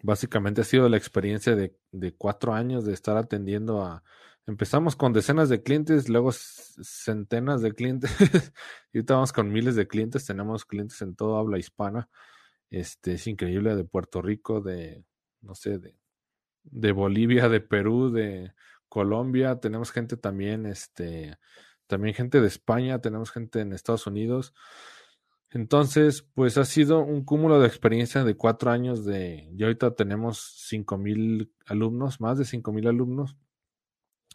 Básicamente 0.02 0.62
ha 0.62 0.64
sido 0.64 0.88
la 0.90 0.98
experiencia 0.98 1.56
de, 1.56 1.76
de 1.92 2.14
cuatro 2.14 2.54
años 2.54 2.86
de 2.86 2.94
estar 2.94 3.18
atendiendo 3.18 3.82
a, 3.82 4.04
Empezamos 4.50 4.96
con 4.96 5.14
decenas 5.14 5.48
de 5.48 5.62
clientes, 5.62 6.10
luego 6.10 6.32
centenas 6.32 7.62
de 7.62 7.72
clientes, 7.76 8.10
y 8.92 8.98
ahorita 8.98 9.14
vamos 9.14 9.32
con 9.32 9.52
miles 9.52 9.76
de 9.76 9.88
clientes, 9.88 10.26
tenemos 10.26 10.66
clientes 10.66 11.00
en 11.04 11.16
toda 11.16 11.40
habla 11.40 11.60
hispana. 11.60 12.10
Este 12.72 13.14
es 13.14 13.28
increíble 13.28 13.76
de 13.76 13.84
Puerto 13.84 14.24
Rico, 14.24 14.60
de 14.60 15.06
no 15.42 15.54
sé, 15.54 15.78
de, 15.78 15.96
de 16.64 16.92
Bolivia, 16.92 17.48
de 17.48 17.62
Perú, 17.62 18.10
de 18.10 18.54
Colombia, 18.88 19.60
tenemos 19.60 19.92
gente 19.92 20.18
también, 20.18 20.66
este, 20.66 21.38
también 21.86 22.16
gente 22.16 22.42
de 22.42 22.48
España, 22.48 23.02
tenemos 23.02 23.30
gente 23.30 23.60
en 23.62 23.72
Estados 23.72 24.08
Unidos. 24.08 24.56
Entonces, 25.52 26.22
pues 26.36 26.58
ha 26.58 26.66
sido 26.66 27.00
un 27.00 27.24
cúmulo 27.26 27.60
de 27.60 27.68
experiencia 27.68 28.24
de 28.24 28.36
cuatro 28.36 28.70
años 28.72 29.04
de, 29.06 29.50
y 29.56 29.64
ahorita 29.64 29.96
tenemos 29.96 30.66
cinco 30.68 30.98
mil 30.98 31.52
alumnos, 31.66 32.22
más 32.22 32.38
de 32.38 32.46
cinco 32.46 32.72
mil 32.72 32.88
alumnos. 32.88 33.36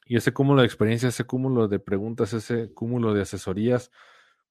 Y 0.06 0.16
ese 0.16 0.32
cúmulo 0.32 0.60
de 0.62 0.66
experiencia, 0.66 1.08
ese 1.08 1.24
cúmulo 1.24 1.68
de 1.68 1.78
preguntas, 1.78 2.32
ese 2.32 2.72
cúmulo 2.74 3.14
de 3.14 3.22
asesorías, 3.22 3.90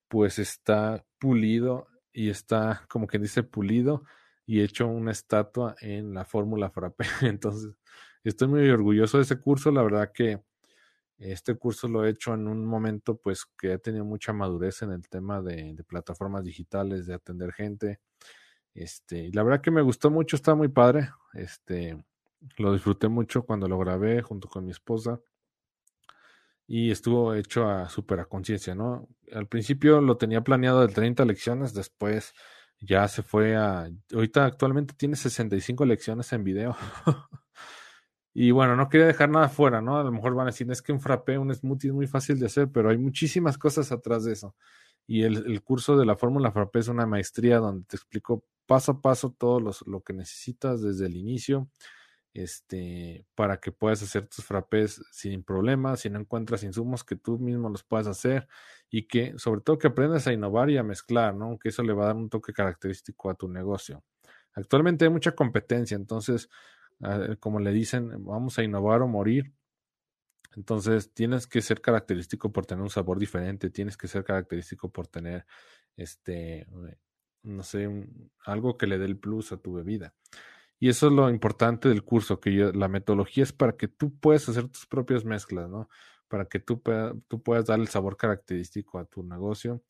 pues 0.08 0.40
está 0.40 1.06
pulido 1.20 1.88
y 2.14 2.30
está, 2.30 2.86
como 2.90 3.08
quien 3.08 3.24
dice, 3.24 3.44
pulido 3.44 4.04
y 4.46 4.62
hecho 4.62 4.88
una 4.88 5.12
estatua 5.12 5.76
en 5.82 6.14
la 6.14 6.26
fórmula 6.26 6.70
Frappe. 6.72 7.06
Entonces, 7.22 7.76
estoy 8.24 8.48
muy 8.48 8.70
orgulloso 8.70 9.18
de 9.18 9.24
ese 9.24 9.40
curso. 9.40 9.72
La 9.72 9.84
verdad 9.84 10.12
que 10.14 10.42
este 11.32 11.56
curso 11.56 11.88
lo 11.88 12.06
he 12.06 12.10
hecho 12.10 12.34
en 12.34 12.48
un 12.48 12.66
momento, 12.66 13.18
pues, 13.18 13.46
que 13.46 13.74
he 13.74 13.78
tenido 13.80 14.06
mucha 14.06 14.34
madurez 14.34 14.82
en 14.82 14.92
el 14.92 15.08
tema 15.08 15.42
de, 15.42 15.74
de 15.74 15.84
plataformas 15.84 16.44
digitales, 16.44 17.06
de 17.08 17.14
atender 17.14 17.54
gente. 17.54 18.00
Este, 18.74 19.26
y 19.26 19.32
la 19.32 19.44
verdad 19.44 19.62
que 19.62 19.72
me 19.72 19.82
gustó 19.82 20.10
mucho, 20.10 20.36
está 20.36 20.56
muy 20.56 20.68
padre. 20.68 21.10
Este, 21.34 22.04
lo 22.58 22.74
disfruté 22.74 23.08
mucho 23.08 23.44
cuando 23.44 23.68
lo 23.68 23.78
grabé 23.80 24.22
junto 24.22 24.48
con 24.48 24.66
mi 24.66 24.72
esposa 24.72 25.20
y 26.68 26.92
estuvo 26.92 27.34
hecho 27.34 27.70
a 27.70 27.90
súper 27.90 28.20
a 28.20 28.26
conciencia, 28.26 28.76
¿no? 28.76 29.08
Al 29.34 29.48
principio 29.48 30.02
lo 30.02 30.18
tenía 30.18 30.44
planeado 30.44 30.86
de 30.86 30.94
30 30.94 31.26
lecciones, 31.26 31.74
después 31.74 32.34
ya 32.80 33.08
se 33.08 33.24
fue 33.24 33.56
a... 33.56 33.90
Ahorita 34.14 34.46
actualmente 34.46 34.94
tiene 34.96 35.16
65 35.16 35.86
lecciones 35.86 36.32
en 36.34 36.44
video. 36.44 36.76
y 38.34 38.52
bueno, 38.52 38.76
no 38.76 38.90
quería 38.90 39.08
dejar 39.08 39.30
nada 39.30 39.50
fuera, 39.50 39.82
¿no? 39.82 39.98
A 39.98 40.04
lo 40.04 40.12
mejor 40.12 40.34
van 40.36 40.48
a 40.48 40.52
decir, 40.52 40.70
es 40.72 40.82
que 40.82 40.92
un 40.92 41.00
frappé, 41.02 41.38
un 41.38 41.54
smoothie 41.54 41.90
es 41.90 41.94
muy 41.94 42.08
fácil 42.08 42.40
de 42.40 42.48
hacer, 42.48 42.70
pero 42.72 42.90
hay 42.90 42.98
muchísimas 42.98 43.58
cosas 43.58 43.92
atrás 43.92 44.24
de 44.26 44.34
eso. 44.34 44.56
Y 45.06 45.24
el, 45.24 45.62
curso 45.64 45.98
de 45.98 46.06
la 46.06 46.16
fórmula 46.16 46.52
frappé 46.52 46.80
es 46.80 46.88
una 46.88 47.06
maestría 47.06 47.60
donde 47.60 47.86
te 47.86 47.98
explico 47.98 48.46
paso 48.66 48.94
a 48.94 49.02
paso 49.02 49.36
todo 49.38 49.60
lo 49.60 50.02
que 50.02 50.14
necesitas 50.14 50.82
desde 50.82 51.08
el 51.08 51.18
inicio 51.18 51.70
este, 52.34 53.26
para 53.36 53.60
que 53.60 53.72
puedas 53.72 54.02
hacer 54.02 54.28
tus 54.28 54.44
frappés 54.44 55.04
sin 55.12 55.44
problemas, 55.44 56.02
si 56.02 56.10
no 56.10 56.20
encuentras 56.20 56.64
insumos 56.64 57.04
que 57.04 57.16
tú 57.16 57.38
mismo 57.38 57.70
los 57.70 57.84
puedas 57.84 58.08
hacer 58.08 58.48
y 58.90 59.08
que 59.08 59.34
sobre 59.38 59.62
todo 59.62 59.78
que 59.78 59.88
aprendas 59.88 60.28
a 60.28 60.34
innovar 60.34 60.70
y 60.70 60.78
a 60.78 60.84
mezclar, 60.84 61.36
¿no? 61.36 61.58
Que 61.60 61.70
eso 61.70 61.84
le 61.84 61.94
va 61.94 62.06
a 62.06 62.08
dar 62.08 62.16
un 62.16 62.30
toque 62.30 62.54
característico 62.54 63.30
a 63.30 63.36
tu 63.36 63.48
negocio. 63.48 64.04
Actualmente 64.54 65.06
hay 65.06 65.12
mucha 65.12 65.34
competencia, 65.34 65.96
entonces, 65.96 66.50
como 67.40 67.60
le 67.60 67.72
dicen, 67.72 68.24
vamos 68.26 68.58
a 68.60 68.64
innovar 68.64 69.02
o 69.02 69.08
morir. 69.08 69.54
Entonces, 70.56 71.14
tienes 71.14 71.48
que 71.48 71.62
ser 71.62 71.82
característico 71.82 72.52
por 72.52 72.66
tener 72.66 72.84
un 72.84 72.90
sabor 72.90 73.20
diferente, 73.20 73.70
tienes 73.70 73.98
que 73.98 74.08
ser 74.08 74.24
característico 74.24 74.92
por 74.92 75.08
tener, 75.08 75.46
este, 75.98 76.68
no 77.44 77.64
sé, 77.64 77.90
algo 78.46 78.78
que 78.78 78.88
le 78.88 78.98
dé 78.98 79.06
el 79.06 79.18
plus 79.18 79.52
a 79.52 79.58
tu 79.58 79.74
bebida. 79.74 80.14
Y 80.80 80.90
eso 80.90 81.08
es 81.08 81.14
lo 81.14 81.30
importante 81.30 81.90
del 81.90 82.04
curso, 82.04 82.40
que 82.40 82.52
la 82.74 82.88
metodología 82.88 83.44
es 83.44 83.54
para 83.54 83.78
que 83.78 83.88
tú 83.88 84.18
puedas 84.20 84.48
hacer 84.50 84.68
tus 84.68 84.86
propias 84.86 85.24
mezclas, 85.26 85.70
¿no? 85.70 85.90
Para 86.28 86.46
que 86.46 86.60
tú, 86.60 86.82
tú 87.28 87.42
puedas 87.42 87.66
dar 87.66 87.80
el 87.80 87.88
sabor 87.88 88.18
característico 88.18 89.00
a 89.00 89.06
tu 89.06 89.24
negocio 89.24 89.82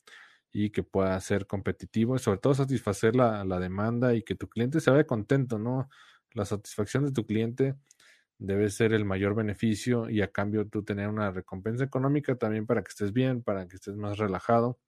y 0.51 0.69
que 0.69 0.83
pueda 0.83 1.19
ser 1.19 1.47
competitivo 1.47 2.15
y 2.15 2.19
sobre 2.19 2.37
todo 2.39 2.53
satisfacer 2.53 3.15
la, 3.15 3.43
la 3.43 3.59
demanda 3.59 4.13
y 4.13 4.21
que 4.21 4.35
tu 4.35 4.47
cliente 4.47 4.79
se 4.81 4.91
vaya 4.91 5.07
contento, 5.07 5.57
¿no? 5.57 5.89
La 6.33 6.45
satisfacción 6.45 7.05
de 7.05 7.11
tu 7.11 7.25
cliente 7.25 7.75
debe 8.37 8.69
ser 8.69 8.93
el 8.93 9.05
mayor 9.05 9.35
beneficio 9.35 10.09
y 10.09 10.21
a 10.21 10.31
cambio 10.31 10.67
tú 10.67 10.83
tener 10.83 11.07
una 11.07 11.31
recompensa 11.31 11.83
económica 11.83 12.35
también 12.35 12.65
para 12.65 12.83
que 12.83 12.89
estés 12.89 13.13
bien, 13.13 13.41
para 13.41 13.67
que 13.67 13.75
estés 13.75 13.95
más 13.95 14.17
relajado. 14.17 14.79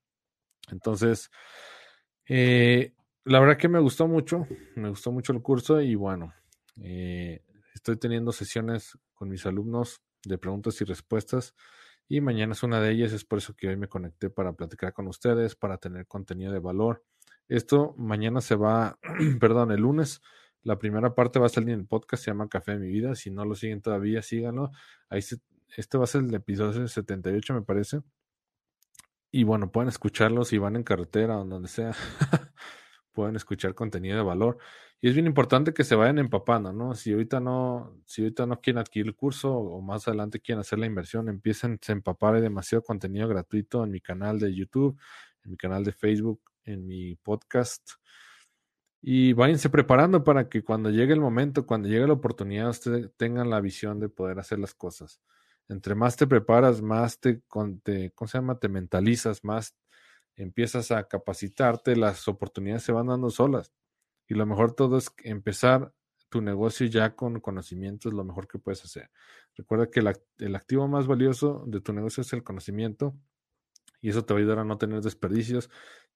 Entonces, 0.72 1.30
eh, 2.28 2.94
la 3.24 3.40
verdad 3.40 3.58
que 3.58 3.70
me 3.70 3.80
gustó 3.80 4.08
mucho, 4.08 4.48
me 4.76 4.90
gustó 4.90 5.12
mucho 5.12 5.32
el 5.34 5.42
curso 5.42 5.82
y 5.82 5.96
bueno, 5.96 6.34
eh, 6.82 7.44
estoy 7.74 7.98
teniendo 7.98 8.32
sesiones 8.32 8.98
con 9.14 9.30
mis 9.30 9.46
alumnos 9.46 10.02
de 10.24 10.38
preguntas 10.38 10.82
y 10.82 10.86
respuestas 10.86 11.54
y 12.08 12.22
mañana 12.22 12.54
es 12.54 12.64
una 12.64 12.82
de 12.82 12.92
ellas, 12.92 13.14
es 13.14 13.26
por 13.26 13.40
eso 13.40 13.56
que 13.56 13.68
hoy 13.68 13.78
me 13.78 13.88
conecté 13.88 14.30
para 14.30 14.54
platicar 14.54 14.94
con 14.94 15.08
ustedes, 15.08 15.56
para 15.56 15.78
tener 15.78 16.08
contenido 16.08 16.52
de 16.52 16.60
valor. 16.60 17.04
Esto 17.48 17.96
mañana 17.98 18.42
se 18.42 18.56
va, 18.56 19.00
perdón, 19.40 19.72
el 19.72 19.82
lunes, 19.82 20.22
la 20.66 20.80
primera 20.80 21.14
parte 21.14 21.40
va 21.40 21.46
a 21.46 21.50
salir 21.50 21.70
en 21.70 21.82
el 21.82 21.86
podcast, 21.86 22.24
se 22.24 22.32
llama 22.32 22.50
Café 22.50 22.74
de 22.74 22.80
mi 22.80 22.88
vida, 22.90 23.16
si 23.16 23.30
no 23.30 23.46
lo 23.46 23.54
siguen 23.56 23.82
todavía, 23.82 24.22
síganlo. 24.24 24.72
Ahí 25.10 25.20
este 25.78 25.98
va 25.98 26.06
a 26.06 26.08
ser 26.08 26.24
el 26.24 26.34
episodio 26.34 26.88
78 26.88 27.54
me 27.54 27.62
parece. 27.62 28.02
Y 29.32 29.44
bueno, 29.44 29.72
pueden 29.72 29.90
escucharlo 29.90 30.44
si 30.44 30.58
van 30.58 30.76
en 30.76 30.84
carretera 30.84 31.38
o 31.38 31.46
donde 31.46 31.70
sea. 31.70 31.92
pueden 33.14 33.36
escuchar 33.36 33.76
contenido 33.76 34.18
de 34.18 34.24
valor. 34.24 34.58
Y 35.02 35.10
es 35.10 35.14
bien 35.14 35.28
importante 35.28 35.72
que 35.72 35.84
se 35.84 35.94
vayan 35.94 36.18
empapando, 36.18 36.74
¿no? 36.74 36.96
Si 36.96 37.12
ahorita 37.12 37.40
no, 37.40 38.02
si 38.06 38.24
ahorita 38.24 38.48
no 38.48 38.60
quieren 38.60 38.80
adquirir 38.80 39.08
el 39.08 39.16
curso 39.16 39.54
o 39.56 39.82
más 39.82 40.08
adelante 40.08 40.40
quieren 40.40 40.62
hacer 40.62 40.80
la 40.80 40.88
inversión, 40.88 41.30
empiecen 41.30 41.80
a 41.88 41.92
empapar. 41.92 42.36
Hay 42.36 42.42
demasiado 42.42 42.84
contenido 42.84 43.28
gratuito 43.28 43.84
en 43.84 43.92
mi 43.92 44.02
canal 44.02 44.40
de 44.40 44.54
YouTube, 44.56 45.00
en 45.44 45.52
mi 45.52 45.58
canal 45.58 45.84
de 45.84 45.92
Facebook, 45.92 46.42
en 46.64 46.88
mi 46.88 47.16
podcast. 47.18 47.92
Y 49.08 49.34
váyanse 49.34 49.70
preparando 49.70 50.24
para 50.24 50.50
que 50.50 50.64
cuando 50.64 50.90
llegue 50.90 51.14
el 51.14 51.20
momento, 51.20 51.68
cuando 51.68 51.88
llegue 51.88 52.08
la 52.08 52.14
oportunidad, 52.14 52.70
ustedes 52.70 53.12
tengan 53.18 53.52
la 53.52 53.62
visión 53.62 54.00
de 54.00 54.10
poder 54.10 54.40
hacer 54.40 54.58
las 54.58 54.74
cosas. 54.74 55.22
Entre 55.70 55.94
más 55.94 56.16
te 56.18 56.26
preparas, 56.26 56.82
más 56.82 57.20
te, 57.20 57.40
te 57.84 58.12
¿cómo 58.16 58.28
se 58.28 58.40
llama? 58.40 58.58
Te 58.58 58.68
mentalizas, 58.68 59.44
más 59.44 59.76
empiezas 60.36 60.90
a 60.90 61.08
capacitarte, 61.08 61.96
las 61.96 62.28
oportunidades 62.28 62.82
se 62.82 62.94
van 62.94 63.06
dando 63.06 63.30
solas. 63.30 63.72
Y 64.28 64.34
lo 64.34 64.48
mejor 64.48 64.74
todo 64.74 64.98
es 64.98 65.12
empezar 65.24 65.94
tu 66.30 66.42
negocio 66.42 66.88
ya 66.88 67.16
con 67.16 67.40
conocimiento, 67.42 68.10
es 68.10 68.16
lo 68.16 68.24
mejor 68.24 68.48
que 68.48 68.58
puedes 68.58 68.84
hacer. 68.84 69.12
Recuerda 69.54 69.92
que 69.92 70.00
el, 70.00 70.56
activo 70.56 70.88
más 70.88 71.06
valioso 71.06 71.64
de 71.68 71.80
tu 71.80 71.94
negocio 71.94 72.22
es 72.22 72.34
el 72.34 72.44
conocimiento 72.44 73.16
y 74.02 74.10
eso 74.10 74.26
te 74.26 74.34
va 74.34 74.40
a 74.40 74.42
ayudar 74.42 74.58
a 74.58 74.66
no 74.66 74.80
tener 74.80 75.02
desperdicios, 75.02 75.70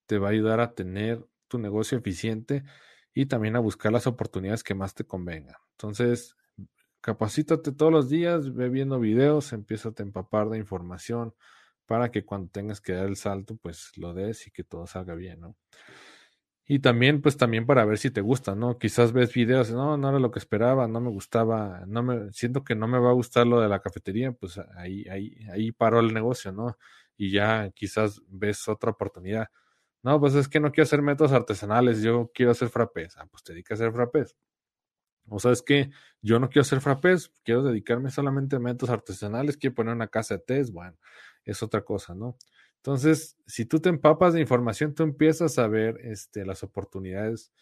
te 0.06 0.18
va 0.18 0.26
a 0.26 0.32
ayudar 0.32 0.58
a 0.58 0.74
tener 0.74 1.24
tu 1.50 1.58
negocio 1.58 1.98
eficiente 1.98 2.64
y 3.12 3.26
también 3.26 3.56
a 3.56 3.60
buscar 3.60 3.92
las 3.92 4.06
oportunidades 4.06 4.64
que 4.64 4.74
más 4.74 4.94
te 4.94 5.04
convengan. 5.04 5.56
Entonces, 5.72 6.36
capacítate 7.02 7.72
todos 7.72 7.92
los 7.92 8.08
días, 8.08 8.54
ve 8.54 8.68
viendo 8.70 9.00
videos, 9.00 9.52
empieza 9.52 9.90
a 9.90 10.02
empapar 10.02 10.48
de 10.48 10.58
información 10.58 11.34
para 11.86 12.10
que 12.10 12.24
cuando 12.24 12.50
tengas 12.50 12.80
que 12.80 12.92
dar 12.94 13.06
el 13.08 13.16
salto, 13.16 13.56
pues 13.56 13.92
lo 13.96 14.14
des 14.14 14.46
y 14.46 14.50
que 14.52 14.64
todo 14.64 14.86
salga 14.86 15.14
bien, 15.14 15.40
¿no? 15.40 15.56
Y 16.72 16.78
también, 16.78 17.20
pues 17.20 17.36
también 17.36 17.66
para 17.66 17.84
ver 17.84 17.98
si 17.98 18.12
te 18.12 18.20
gusta, 18.20 18.54
¿no? 18.54 18.78
Quizás 18.78 19.12
ves 19.12 19.34
videos, 19.34 19.72
no, 19.72 19.96
no 19.96 20.08
era 20.08 20.20
lo 20.20 20.30
que 20.30 20.38
esperaba, 20.38 20.86
no 20.86 21.00
me 21.00 21.10
gustaba, 21.10 21.82
no 21.88 22.04
me, 22.04 22.32
siento 22.32 22.62
que 22.62 22.76
no 22.76 22.86
me 22.86 23.00
va 23.00 23.10
a 23.10 23.12
gustar 23.12 23.44
lo 23.44 23.60
de 23.60 23.68
la 23.68 23.80
cafetería, 23.80 24.30
pues 24.30 24.56
ahí, 24.76 25.04
ahí, 25.08 25.36
ahí 25.52 25.72
paró 25.72 25.98
el 25.98 26.14
negocio, 26.14 26.52
¿no? 26.52 26.76
Y 27.16 27.32
ya 27.32 27.70
quizás 27.74 28.22
ves 28.28 28.68
otra 28.68 28.92
oportunidad. 28.92 29.48
No, 30.02 30.18
pues 30.18 30.34
es 30.34 30.48
que 30.48 30.60
no 30.60 30.72
quiero 30.72 30.84
hacer 30.84 31.02
métodos 31.02 31.32
artesanales, 31.32 32.00
yo 32.02 32.30
quiero 32.34 32.52
hacer 32.52 32.68
frappés. 32.70 33.16
Ah, 33.18 33.26
pues 33.30 33.42
te 33.42 33.52
dedicas 33.52 33.80
a 33.80 33.84
hacer 33.84 33.94
frappés. 33.94 34.36
O 35.28 35.38
sea, 35.38 35.52
es 35.52 35.62
que 35.62 35.90
yo 36.22 36.40
no 36.40 36.48
quiero 36.48 36.62
hacer 36.62 36.80
frappés, 36.80 37.32
quiero 37.44 37.62
dedicarme 37.62 38.10
solamente 38.10 38.56
a 38.56 38.58
métodos 38.60 38.90
artesanales, 38.90 39.56
quiero 39.56 39.74
poner 39.76 39.94
una 39.94 40.08
casa 40.08 40.34
de 40.36 40.40
test, 40.42 40.72
bueno, 40.72 40.96
es 41.44 41.62
otra 41.62 41.82
cosa, 41.84 42.14
¿no? 42.14 42.36
Entonces, 42.76 43.36
si 43.46 43.66
tú 43.66 43.80
te 43.80 43.90
empapas 43.90 44.34
de 44.34 44.40
información, 44.40 44.94
tú 44.94 45.02
empiezas 45.04 45.58
a 45.58 45.68
ver 45.68 45.98
este, 46.02 46.44
las 46.46 46.62
oportunidades, 46.64 47.52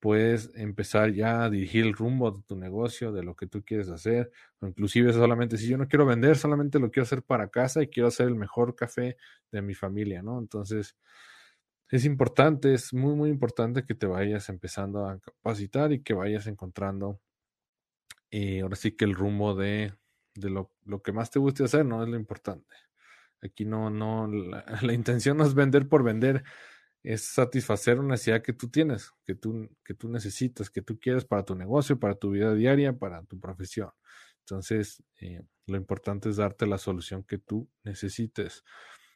puedes 0.00 0.50
empezar 0.56 1.12
ya 1.12 1.44
a 1.44 1.50
dirigir 1.50 1.84
el 1.86 1.94
rumbo 1.94 2.30
de 2.32 2.42
tu 2.42 2.56
negocio, 2.56 3.12
de 3.12 3.22
lo 3.24 3.34
que 3.36 3.46
tú 3.46 3.64
quieres 3.64 3.88
hacer, 3.90 4.30
o 4.60 4.66
inclusive 4.66 5.12
solamente 5.12 5.56
si 5.58 5.68
yo 5.68 5.78
no 5.78 5.88
quiero 5.88 6.06
vender, 6.06 6.36
solamente 6.36 6.78
lo 6.80 6.90
quiero 6.90 7.04
hacer 7.04 7.22
para 7.22 7.48
casa 7.48 7.82
y 7.82 7.88
quiero 7.88 8.08
hacer 8.08 8.28
el 8.28 8.36
mejor 8.36 8.74
café 8.76 9.16
de 9.52 9.62
mi 9.62 9.74
familia, 9.74 10.22
¿no? 10.22 10.38
Entonces, 10.38 10.96
es 11.88 12.04
importante, 12.04 12.74
es 12.74 12.92
muy, 12.92 13.14
muy 13.14 13.30
importante 13.30 13.84
que 13.84 13.94
te 13.94 14.06
vayas 14.06 14.48
empezando 14.48 15.06
a 15.06 15.18
capacitar 15.20 15.92
y 15.92 16.02
que 16.02 16.14
vayas 16.14 16.46
encontrando, 16.46 17.20
eh, 18.30 18.62
ahora 18.62 18.76
sí 18.76 18.92
que 18.92 19.04
el 19.04 19.14
rumbo 19.14 19.54
de, 19.54 19.94
de 20.34 20.50
lo, 20.50 20.72
lo 20.84 21.02
que 21.02 21.12
más 21.12 21.30
te 21.30 21.38
guste 21.38 21.64
hacer, 21.64 21.84
¿no? 21.84 22.02
Es 22.02 22.08
lo 22.08 22.16
importante. 22.16 22.74
Aquí 23.42 23.64
no, 23.64 23.90
no, 23.90 24.26
la, 24.82 24.92
intención 24.92 25.36
no 25.36 25.44
es 25.44 25.54
vender 25.54 25.88
por 25.88 26.02
vender, 26.02 26.44
es 27.02 27.22
satisfacer 27.22 28.00
una 28.00 28.10
necesidad 28.14 28.42
que 28.42 28.52
tú 28.52 28.68
tienes, 28.68 29.12
que 29.24 29.36
tú, 29.36 29.70
que 29.84 29.94
tú 29.94 30.08
necesitas, 30.08 30.70
que 30.70 30.82
tú 30.82 30.98
quieres 30.98 31.24
para 31.24 31.44
tu 31.44 31.54
negocio, 31.54 32.00
para 32.00 32.16
tu 32.16 32.30
vida 32.30 32.54
diaria, 32.54 32.92
para 32.98 33.22
tu 33.24 33.38
profesión. 33.38 33.90
Entonces, 34.40 35.02
eh, 35.20 35.42
lo 35.66 35.76
importante 35.76 36.28
es 36.28 36.36
darte 36.36 36.66
la 36.66 36.78
solución 36.78 37.22
que 37.24 37.38
tú 37.38 37.68
necesites. 37.84 38.64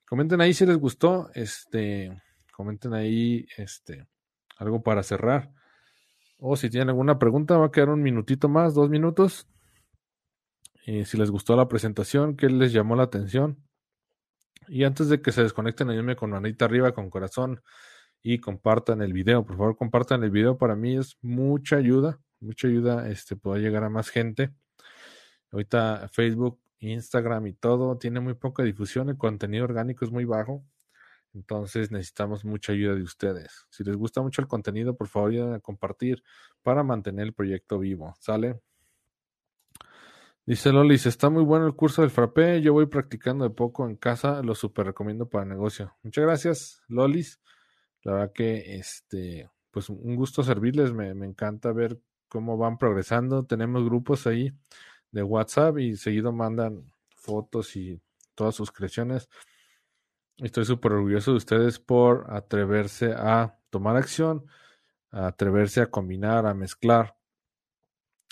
Comenten 0.06 0.40
ahí 0.40 0.54
si 0.54 0.66
les 0.66 0.76
gustó, 0.76 1.30
este, 1.34 2.20
comenten 2.60 2.92
ahí, 2.92 3.46
este, 3.56 4.06
algo 4.58 4.82
para 4.82 5.02
cerrar. 5.02 5.50
O 6.36 6.56
si 6.56 6.68
tienen 6.68 6.90
alguna 6.90 7.18
pregunta, 7.18 7.56
va 7.56 7.66
a 7.66 7.70
quedar 7.70 7.88
un 7.88 8.02
minutito 8.02 8.50
más, 8.50 8.74
dos 8.74 8.90
minutos. 8.90 9.48
Eh, 10.84 11.06
si 11.06 11.16
les 11.16 11.30
gustó 11.30 11.56
la 11.56 11.68
presentación, 11.68 12.36
qué 12.36 12.50
les 12.50 12.74
llamó 12.74 12.96
la 12.96 13.04
atención. 13.04 13.56
Y 14.68 14.84
antes 14.84 15.08
de 15.08 15.22
que 15.22 15.32
se 15.32 15.42
desconecten, 15.42 15.88
ayúdenme 15.88 16.16
con 16.16 16.32
manita 16.32 16.66
arriba, 16.66 16.92
con 16.92 17.08
corazón 17.08 17.62
y 18.22 18.40
compartan 18.40 19.00
el 19.00 19.14
video. 19.14 19.42
Por 19.46 19.56
favor, 19.56 19.76
compartan 19.78 20.22
el 20.22 20.30
video. 20.30 20.58
Para 20.58 20.76
mí 20.76 20.98
es 20.98 21.16
mucha 21.22 21.76
ayuda, 21.76 22.20
mucha 22.40 22.68
ayuda 22.68 23.08
este, 23.08 23.36
llegar 23.56 23.84
a 23.84 23.88
más 23.88 24.10
gente. 24.10 24.50
Ahorita 25.50 26.10
Facebook, 26.12 26.60
Instagram 26.80 27.46
y 27.46 27.54
todo 27.54 27.96
tiene 27.96 28.20
muy 28.20 28.34
poca 28.34 28.62
difusión. 28.64 29.08
El 29.08 29.16
contenido 29.16 29.64
orgánico 29.64 30.04
es 30.04 30.10
muy 30.10 30.26
bajo. 30.26 30.62
Entonces 31.34 31.90
necesitamos 31.90 32.44
mucha 32.44 32.72
ayuda 32.72 32.94
de 32.94 33.02
ustedes. 33.02 33.66
Si 33.70 33.84
les 33.84 33.96
gusta 33.96 34.20
mucho 34.20 34.42
el 34.42 34.48
contenido, 34.48 34.96
por 34.96 35.08
favor, 35.08 35.30
ayuden 35.30 35.54
a 35.54 35.60
compartir 35.60 36.22
para 36.62 36.82
mantener 36.82 37.26
el 37.26 37.34
proyecto 37.34 37.78
vivo. 37.78 38.14
¿Sale? 38.18 38.60
Dice 40.46 40.72
Lolis, 40.72 41.06
está 41.06 41.30
muy 41.30 41.44
bueno 41.44 41.66
el 41.66 41.76
curso 41.76 42.02
del 42.02 42.10
frappé, 42.10 42.60
yo 42.60 42.72
voy 42.72 42.86
practicando 42.86 43.44
de 43.44 43.50
poco 43.50 43.86
en 43.86 43.94
casa, 43.94 44.42
lo 44.42 44.54
super 44.54 44.86
recomiendo 44.86 45.28
para 45.28 45.44
negocio. 45.44 45.94
Muchas 46.02 46.24
gracias, 46.24 46.82
Lolis. 46.88 47.40
La 48.02 48.12
verdad 48.14 48.32
que, 48.32 48.76
este, 48.76 49.48
pues 49.70 49.90
un 49.90 50.16
gusto 50.16 50.42
servirles, 50.42 50.92
me, 50.92 51.14
me 51.14 51.26
encanta 51.26 51.72
ver 51.72 52.00
cómo 52.28 52.56
van 52.56 52.78
progresando. 52.78 53.44
Tenemos 53.44 53.84
grupos 53.84 54.26
ahí 54.26 54.52
de 55.12 55.22
WhatsApp 55.22 55.78
y 55.78 55.96
seguido 55.96 56.32
mandan 56.32 56.92
fotos 57.14 57.76
y 57.76 58.00
todas 58.34 58.54
sus 58.54 58.72
creaciones. 58.72 59.28
Estoy 60.42 60.64
súper 60.64 60.92
orgulloso 60.92 61.32
de 61.32 61.36
ustedes 61.36 61.78
por 61.78 62.24
atreverse 62.30 63.12
a 63.12 63.58
tomar 63.68 63.96
acción, 63.96 64.46
a 65.10 65.26
atreverse 65.26 65.82
a 65.82 65.90
combinar, 65.90 66.46
a 66.46 66.54
mezclar 66.54 67.16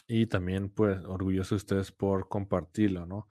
y 0.07 0.27
también 0.27 0.71
pues 0.71 1.05
orgulloso 1.05 1.55
de 1.55 1.59
ustedes 1.59 1.93
por 1.93 2.29
compartirlo, 2.29 3.05
¿no? 3.05 3.29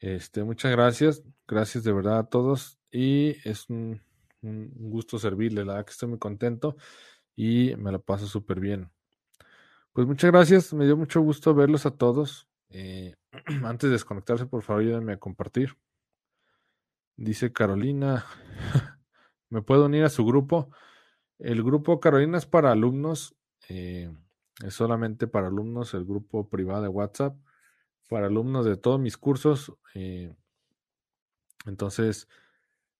Este, 0.00 0.44
muchas 0.44 0.70
gracias, 0.72 1.22
gracias 1.48 1.82
de 1.82 1.92
verdad 1.92 2.18
a 2.18 2.28
todos 2.28 2.78
y 2.90 3.36
es 3.48 3.70
un, 3.70 4.02
gusto 4.42 5.18
servirles, 5.18 5.66
la 5.66 5.72
verdad 5.74 5.86
que 5.86 5.92
estoy 5.92 6.10
muy 6.10 6.18
contento 6.18 6.76
y 7.36 7.74
me 7.76 7.90
la 7.90 7.98
paso 8.00 8.26
súper 8.26 8.60
bien. 8.60 8.90
Pues 9.92 10.06
muchas 10.06 10.30
gracias, 10.30 10.74
me 10.74 10.84
dio 10.84 10.96
mucho 10.96 11.22
gusto 11.22 11.54
verlos 11.54 11.86
a 11.86 11.96
todos. 11.96 12.48
Eh, 12.68 13.14
antes 13.64 13.88
de 13.88 13.94
desconectarse, 13.94 14.46
por 14.46 14.62
favor, 14.62 14.82
ayúdenme 14.82 15.14
a 15.14 15.18
compartir. 15.18 15.76
Dice 17.20 17.52
Carolina, 17.52 18.24
¿me 19.50 19.60
puedo 19.60 19.84
unir 19.84 20.04
a 20.04 20.08
su 20.08 20.24
grupo? 20.24 20.70
El 21.38 21.62
grupo 21.62 22.00
Carolina 22.00 22.38
es 22.38 22.46
para 22.46 22.72
alumnos. 22.72 23.36
Eh, 23.68 24.10
es 24.64 24.72
solamente 24.72 25.26
para 25.26 25.48
alumnos 25.48 25.92
el 25.92 26.06
grupo 26.06 26.48
privado 26.48 26.82
de 26.82 26.88
WhatsApp, 26.88 27.36
para 28.08 28.28
alumnos 28.28 28.64
de 28.64 28.78
todos 28.78 28.98
mis 28.98 29.18
cursos. 29.18 29.70
Eh, 29.94 30.34
entonces, 31.66 32.26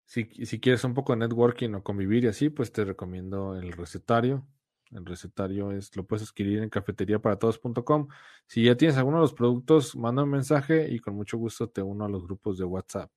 si, 0.04 0.24
si, 0.44 0.60
quieres 0.60 0.84
un 0.84 0.92
poco 0.92 1.14
de 1.14 1.20
networking 1.20 1.72
o 1.72 1.82
convivir 1.82 2.24
y 2.24 2.28
así, 2.28 2.50
pues 2.50 2.72
te 2.72 2.84
recomiendo 2.84 3.56
el 3.56 3.72
recetario. 3.72 4.46
El 4.90 5.06
recetario 5.06 5.72
es, 5.72 5.96
lo 5.96 6.04
puedes 6.04 6.28
adquirir 6.28 6.62
en 6.62 6.68
cafeteriaparatodos.com. 6.68 8.08
Si 8.46 8.64
ya 8.64 8.76
tienes 8.76 8.98
alguno 8.98 9.16
de 9.16 9.22
los 9.22 9.32
productos, 9.32 9.96
manda 9.96 10.24
un 10.24 10.30
mensaje 10.30 10.92
y 10.92 10.98
con 10.98 11.14
mucho 11.14 11.38
gusto 11.38 11.70
te 11.70 11.80
uno 11.80 12.04
a 12.04 12.08
los 12.10 12.22
grupos 12.24 12.58
de 12.58 12.64
WhatsApp. 12.64 13.10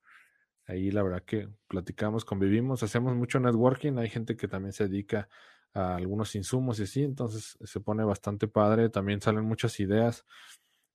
Ahí 0.65 0.91
la 0.91 1.03
verdad 1.03 1.23
que 1.23 1.49
platicamos, 1.67 2.23
convivimos, 2.23 2.83
hacemos 2.83 3.15
mucho 3.15 3.39
networking. 3.39 3.97
Hay 3.97 4.09
gente 4.09 4.37
que 4.37 4.47
también 4.47 4.73
se 4.73 4.87
dedica 4.87 5.27
a 5.73 5.95
algunos 5.95 6.35
insumos 6.35 6.79
y 6.79 6.83
así, 6.83 7.03
entonces 7.03 7.57
se 7.61 7.79
pone 7.79 8.03
bastante 8.03 8.47
padre, 8.47 8.89
también 8.89 9.21
salen 9.21 9.43
muchas 9.43 9.79
ideas 9.79 10.25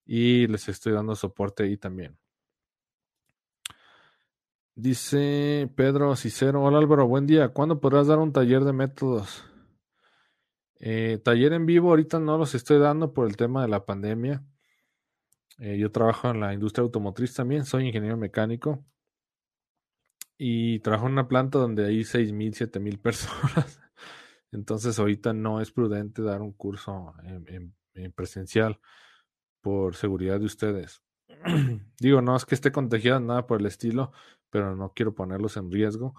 y 0.07 0.46
les 0.46 0.68
estoy 0.68 0.92
dando 0.92 1.14
soporte 1.16 1.64
ahí 1.64 1.76
también. 1.76 2.16
Dice 4.74 5.68
Pedro 5.74 6.14
Cicero, 6.14 6.62
hola 6.62 6.78
Álvaro, 6.78 7.09
buen 7.09 7.26
día, 7.26 7.48
¿cuándo 7.48 7.81
podrás 7.81 8.07
dar 8.07 8.18
un 8.18 8.33
taller 8.33 8.62
de 8.62 8.72
métodos? 8.72 9.44
Eh, 10.78 11.18
taller 11.24 11.52
en 11.52 11.66
vivo 11.66 11.90
ahorita 11.90 12.20
no 12.20 12.38
los 12.38 12.54
estoy 12.54 12.78
dando 12.78 13.12
por 13.12 13.26
el 13.26 13.37
tema 13.37 13.62
de 13.62 13.68
la 13.68 13.85
pandemia. 13.85 14.44
Eh, 15.59 15.76
yo 15.76 15.90
trabajo 15.90 16.31
en 16.31 16.38
la 16.38 16.54
industria 16.54 16.85
automotriz 16.85 17.35
también, 17.35 17.64
soy 17.64 17.88
ingeniero 17.88 18.16
mecánico 18.16 18.85
y 20.38 20.79
trabajo 20.79 21.07
en 21.07 21.12
una 21.12 21.27
planta 21.27 21.59
donde 21.59 21.85
hay 21.85 22.05
seis 22.05 22.33
mil, 22.33 22.55
siete 22.55 22.79
mil 22.79 22.98
personas. 23.01 23.81
Entonces 24.53 24.98
ahorita 24.98 25.35
no 25.35 25.61
es 25.61 25.72
prudente 25.72 26.22
dar 26.22 26.40
un 26.40 26.53
curso 26.53 27.12
en, 27.24 27.74
presencial 28.14 28.81
por 29.61 29.96
seguridad 29.96 30.38
de 30.38 30.46
ustedes. 30.46 31.03
Digo, 32.01 32.22
no 32.22 32.37
es 32.37 32.46
que 32.46 32.55
esté 32.55 32.70
contagiado, 32.72 33.20
nada 33.20 33.46
por 33.46 33.61
el 33.61 33.66
estilo, 33.66 34.12
pero 34.48 34.77
no 34.77 34.92
quiero 34.94 35.14
ponerlos 35.14 35.57
en 35.57 35.70
riesgo. 35.70 36.14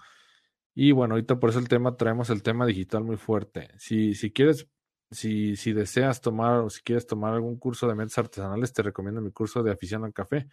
Y 0.75 0.91
bueno, 0.91 1.15
ahorita 1.15 1.39
por 1.39 1.49
eso 1.49 1.59
el 1.59 1.69
tema, 1.69 1.95
traemos 1.95 2.29
el 2.29 2.43
tema 2.43 2.65
digital 2.65 3.03
muy 3.03 3.17
fuerte. 3.17 3.69
Si, 3.77 4.13
si 4.13 4.31
quieres, 4.31 4.67
si, 5.09 5.55
si 5.55 5.73
deseas 5.73 6.21
tomar 6.21 6.59
o 6.59 6.69
si 6.69 6.81
quieres 6.81 7.07
tomar 7.07 7.33
algún 7.33 7.57
curso 7.57 7.87
de 7.87 7.95
metas 7.95 8.17
artesanales, 8.17 8.73
te 8.73 8.83
recomiendo 8.83 9.21
mi 9.21 9.31
curso 9.31 9.63
de 9.63 9.71
afición 9.71 10.03
al 10.03 10.13
café. 10.13 10.47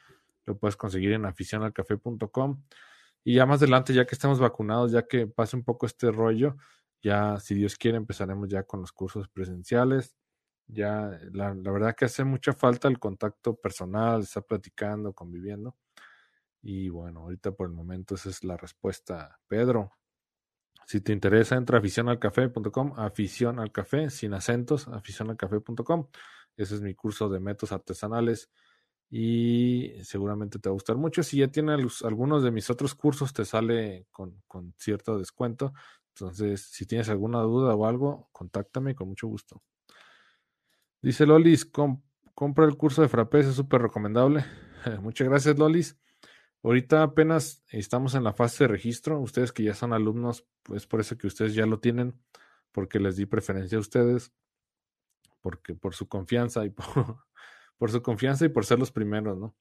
Lo 0.46 0.57
puedes 0.57 0.76
conseguir 0.76 1.12
en 1.12 1.26
aficionalcafé.com. 1.26 2.62
Y 3.27 3.35
ya 3.35 3.45
más 3.45 3.61
adelante, 3.61 3.93
ya 3.93 4.07
que 4.07 4.15
estemos 4.15 4.39
vacunados, 4.39 4.93
ya 4.93 5.05
que 5.05 5.27
pase 5.27 5.57
un 5.57 5.65
poco 5.65 5.85
este 5.85 6.12
rollo, 6.12 6.55
ya, 7.03 7.41
si 7.41 7.57
Dios 7.57 7.75
quiere, 7.75 7.97
empezaremos 7.97 8.49
ya 8.49 8.62
con 8.62 8.81
los 8.81 8.93
cursos 8.93 9.29
presenciales. 9.29 10.17
Ya, 10.69 11.11
la, 11.33 11.53
verdad 11.53 11.97
que 11.97 12.05
hace 12.05 12.23
mucha 12.23 12.53
falta 12.53 12.87
el 12.87 13.01
contacto 13.01 13.57
personal, 13.57 14.23
estar 14.23 14.45
platicando, 14.45 15.12
conviviendo. 15.12 15.77
Y 16.62 16.89
bueno, 16.89 17.23
ahorita 17.23 17.51
por 17.51 17.67
el 17.67 17.73
momento 17.73 18.15
esa 18.15 18.31
es 18.31 18.45
la 18.45 18.57
respuesta. 18.57 19.41
Pedro, 19.49 19.91
si 20.87 21.01
te 21.01 21.12
interesa, 21.12 21.57
entra 21.57 21.79
a 21.79 21.81
aficionalcafé.com, 21.81 22.93
afición 22.97 23.59
sin 24.11 24.35
acentos, 24.35 24.87
aficionalcafé.com. 24.87 26.07
Ese 26.57 26.77
es 26.77 26.81
mi 26.81 26.95
curso 26.95 27.29
de 27.29 27.41
métodos 27.41 27.73
artesanales 27.73 28.53
y 29.09 29.92
seguramente 30.03 30.59
te 30.59 30.69
va 30.69 30.73
a 30.73 30.75
gustar 30.75 30.97
mucho. 30.97 31.23
Si 31.23 31.38
ya 31.38 31.49
tienes 31.49 32.03
algunos 32.03 32.42
de 32.42 32.51
mis 32.51 32.69
otros 32.71 32.95
cursos, 32.95 33.33
te 33.33 33.45
sale 33.45 34.07
con, 34.11 34.42
con 34.47 34.75
cierto 34.79 35.19
descuento. 35.19 35.73
Entonces, 36.14 36.62
si 36.62 36.87
tienes 36.87 37.09
alguna 37.09 37.40
duda 37.40 37.75
o 37.75 37.87
algo, 37.87 38.29
contáctame 38.33 38.95
con 38.95 39.09
mucho 39.09 39.29
gusto. 39.29 39.62
Dice 41.03 41.27
Lolis, 41.27 41.71
compra 42.35 42.64
el 42.64 42.77
curso 42.77 43.03
de 43.03 43.09
Frappé, 43.09 43.40
es 43.40 43.55
súper 43.55 43.83
recomendable. 43.83 44.45
Muchas 45.03 45.29
gracias, 45.29 45.59
Lolis. 45.59 45.97
Ahorita 46.62 47.03
apenas 47.03 47.62
estamos 47.69 48.14
en 48.14 48.25
la 48.25 48.33
fase 48.33 48.64
de 48.64 48.69
registro. 48.69 49.21
Ustedes 49.21 49.53
que 49.53 49.62
ya 49.62 49.75
son 49.75 49.92
alumnos, 49.92 50.47
pues 50.62 50.87
por 50.87 51.01
eso 51.01 51.16
que 51.16 51.29
ustedes 51.29 51.55
ya 51.55 51.64
lo 51.66 51.79
tienen, 51.79 52.19
porque 52.73 52.99
les 52.99 53.16
di 53.16 53.27
preferencia 53.27 53.79
a 53.79 53.81
ustedes, 53.81 54.33
porque 55.40 55.75
por 55.75 55.95
su 55.95 56.09
confianza 56.09 56.64
y 56.64 56.71
por, 56.71 57.19
por 57.79 57.91
su 57.91 58.03
confianza 58.03 58.45
y 58.45 58.49
por 58.49 58.65
ser 58.65 58.79
los 58.79 58.93
primeros, 58.93 59.39
¿no? 59.39 59.55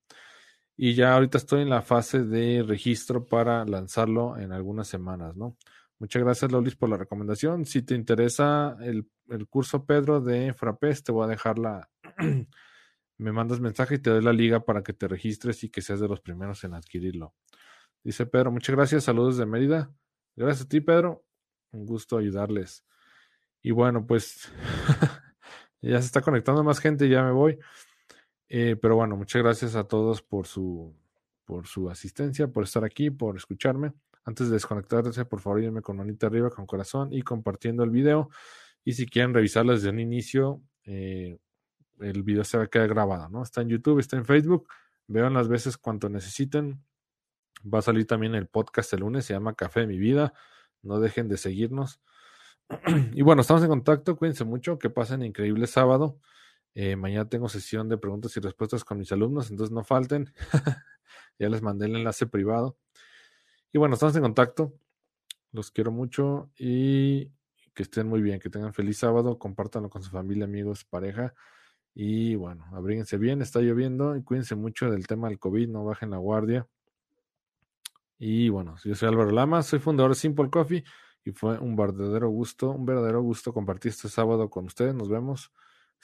Y 0.78 0.94
ya 0.94 1.14
ahorita 1.14 1.38
estoy 1.38 1.62
en 1.62 1.70
la 1.70 1.82
fase 1.82 2.24
de 2.24 2.64
registro 2.64 3.26
para 3.26 3.64
lanzarlo 3.66 4.38
en 4.38 4.52
algunas 4.52 4.88
semanas, 4.88 5.36
¿no? 5.38 5.58
Muchas 6.00 6.22
gracias, 6.24 6.52
Lolis, 6.52 6.76
por 6.76 6.90
la 6.90 6.98
recomendación. 6.98 7.66
Si 7.66 7.82
te 7.82 7.96
interesa 7.96 8.76
el, 8.82 9.08
curso, 9.48 9.86
Pedro, 9.86 10.20
de 10.20 10.54
Frappés, 10.54 11.04
te 11.04 11.14
voy 11.14 11.26
a 11.26 11.30
dejar 11.30 11.58
la... 11.58 11.90
me 13.18 13.32
mandas 13.32 13.62
mensaje 13.62 13.96
y 13.96 14.00
te 14.00 14.10
doy 14.10 14.22
la 14.22 14.34
liga 14.34 14.66
para 14.66 14.84
que 14.84 14.92
te 14.92 15.08
registres 15.08 15.64
y 15.64 15.70
que 15.70 15.82
seas 15.82 16.02
de 16.02 16.10
los 16.10 16.20
primeros 16.20 16.64
en 16.66 16.74
adquirirlo. 16.74 17.34
Dice 18.04 18.26
Pedro, 18.26 18.52
muchas 18.52 18.76
gracias, 18.76 19.06
saludos 19.06 19.38
de 19.38 19.46
Mérida. 19.46 19.90
Gracias 20.36 20.66
a 20.66 20.70
ti, 20.70 20.82
Pedro. 20.82 21.24
Un 21.72 21.86
gusto 21.86 22.18
ayudarles. 22.18 22.86
Y 23.62 23.72
bueno, 23.72 24.06
pues 24.06 24.52
ya 25.82 26.00
se 26.02 26.08
está 26.08 26.22
conectando 26.22 26.64
más 26.64 26.80
gente, 26.80 27.08
ya 27.08 27.24
me 27.24 27.32
voy. 27.32 27.58
Eh, 28.58 28.78
pero 28.78 28.96
bueno, 28.96 29.18
muchas 29.18 29.44
gracias 29.44 29.76
a 29.76 29.84
todos 29.84 30.22
por 30.22 30.48
su, 30.48 30.96
por 31.44 31.68
su 31.68 31.90
asistencia, 31.90 32.48
por 32.48 32.64
estar 32.64 32.86
aquí, 32.86 33.10
por 33.10 33.36
escucharme. 33.36 33.92
Antes 34.24 34.48
de 34.48 34.54
desconectarse, 34.54 35.26
por 35.26 35.42
favor, 35.42 35.60
ayúdenme 35.60 35.82
con 35.82 35.98
manita 35.98 36.28
arriba, 36.28 36.50
con 36.50 36.66
corazón 36.66 37.12
y 37.12 37.22
compartiendo 37.22 37.84
el 37.84 37.90
video. 37.90 38.30
Y 38.86 38.94
si 38.94 39.08
quieren 39.08 39.34
revisarlo 39.34 39.74
desde 39.74 39.90
un 39.90 40.00
inicio, 40.00 40.62
eh, 40.86 41.38
el 42.00 42.24
video 42.24 42.46
se 42.46 42.58
va 42.58 42.64
a 42.64 42.68
quedar 42.68 42.88
grabado, 42.88 43.28
¿no? 43.28 43.44
Está 43.44 43.60
en 43.60 43.68
YouTube, 43.68 44.00
está 44.00 44.16
en 44.16 44.24
Facebook. 44.24 44.70
Vean 45.08 45.34
las 45.34 45.50
veces 45.50 45.78
cuanto 45.78 46.08
necesiten. 46.08 46.82
Va 47.62 47.80
a 47.80 47.82
salir 47.82 48.08
también 48.08 48.36
el 48.36 48.48
podcast 48.48 48.94
el 48.94 49.02
lunes, 49.02 49.26
se 49.26 49.34
llama 49.34 49.54
Café 49.54 49.82
de 49.82 49.88
mi 49.88 49.98
vida. 49.98 50.32
No 50.82 51.02
dejen 51.02 51.28
de 51.28 51.36
seguirnos. 51.36 52.00
y 53.12 53.22
bueno, 53.22 53.42
estamos 53.42 53.64
en 53.64 53.70
contacto. 53.70 54.16
Cuídense 54.16 54.46
mucho. 54.46 54.80
Que 54.80 54.90
pasen 54.90 55.24
increíble 55.24 55.68
sábado. 55.68 56.22
Eh, 56.76 56.98
mañana 56.98 57.28
tengo 57.30 57.48
sesión 57.48 57.88
de 57.88 57.98
preguntas 57.98 58.36
y 58.36 58.42
respuestas 58.42 58.84
con 58.84 59.00
mis 59.00 59.12
alumnos, 59.14 59.50
entonces 59.50 59.74
no 59.74 59.84
falten. 59.84 60.34
ya 61.40 61.50
les 61.50 61.62
mandé 61.62 61.86
el 61.86 61.96
enlace 61.96 62.28
privado. 62.28 62.78
Y 63.72 63.78
bueno, 63.78 63.96
estamos 63.96 64.16
en 64.18 64.22
contacto. 64.22 64.74
Los 65.54 65.72
quiero 65.72 65.92
mucho 65.92 66.52
y 66.58 67.32
que 67.74 67.84
estén 67.84 68.08
muy 68.08 68.22
bien, 68.22 68.40
que 68.40 68.50
tengan 68.50 68.74
feliz 68.74 69.00
sábado, 69.00 69.40
compártanlo 69.40 69.90
con 69.90 70.04
su 70.04 70.12
familia, 70.12 70.46
amigos, 70.46 70.84
pareja. 70.84 71.34
Y 71.94 72.36
bueno, 72.36 72.66
abríguense 72.74 73.18
bien, 73.18 73.42
está 73.42 73.62
lloviendo 73.62 74.18
y 74.18 74.24
cuídense 74.24 74.56
mucho 74.56 74.92
del 74.92 75.08
tema 75.08 75.30
del 75.30 75.40
COVID, 75.40 75.70
no 75.70 75.86
bajen 75.86 76.10
la 76.10 76.18
guardia. 76.18 76.68
Y 78.18 78.50
bueno, 78.50 78.76
yo 78.84 78.96
soy 78.96 79.08
Álvaro 79.10 79.32
Lama, 79.32 79.64
soy 79.64 79.80
fundador 79.80 80.12
de 80.12 80.16
Simple 80.16 80.50
Coffee 80.50 80.84
y 81.24 81.32
fue 81.32 81.58
un 81.58 81.78
verdadero 81.78 82.30
gusto, 82.30 82.72
un 82.72 82.86
verdadero 82.86 83.22
gusto 83.22 83.54
compartir 83.54 83.92
este 83.92 84.10
sábado 84.10 84.50
con 84.50 84.66
ustedes. 84.66 84.94
Nos 84.94 85.08
vemos. 85.08 85.52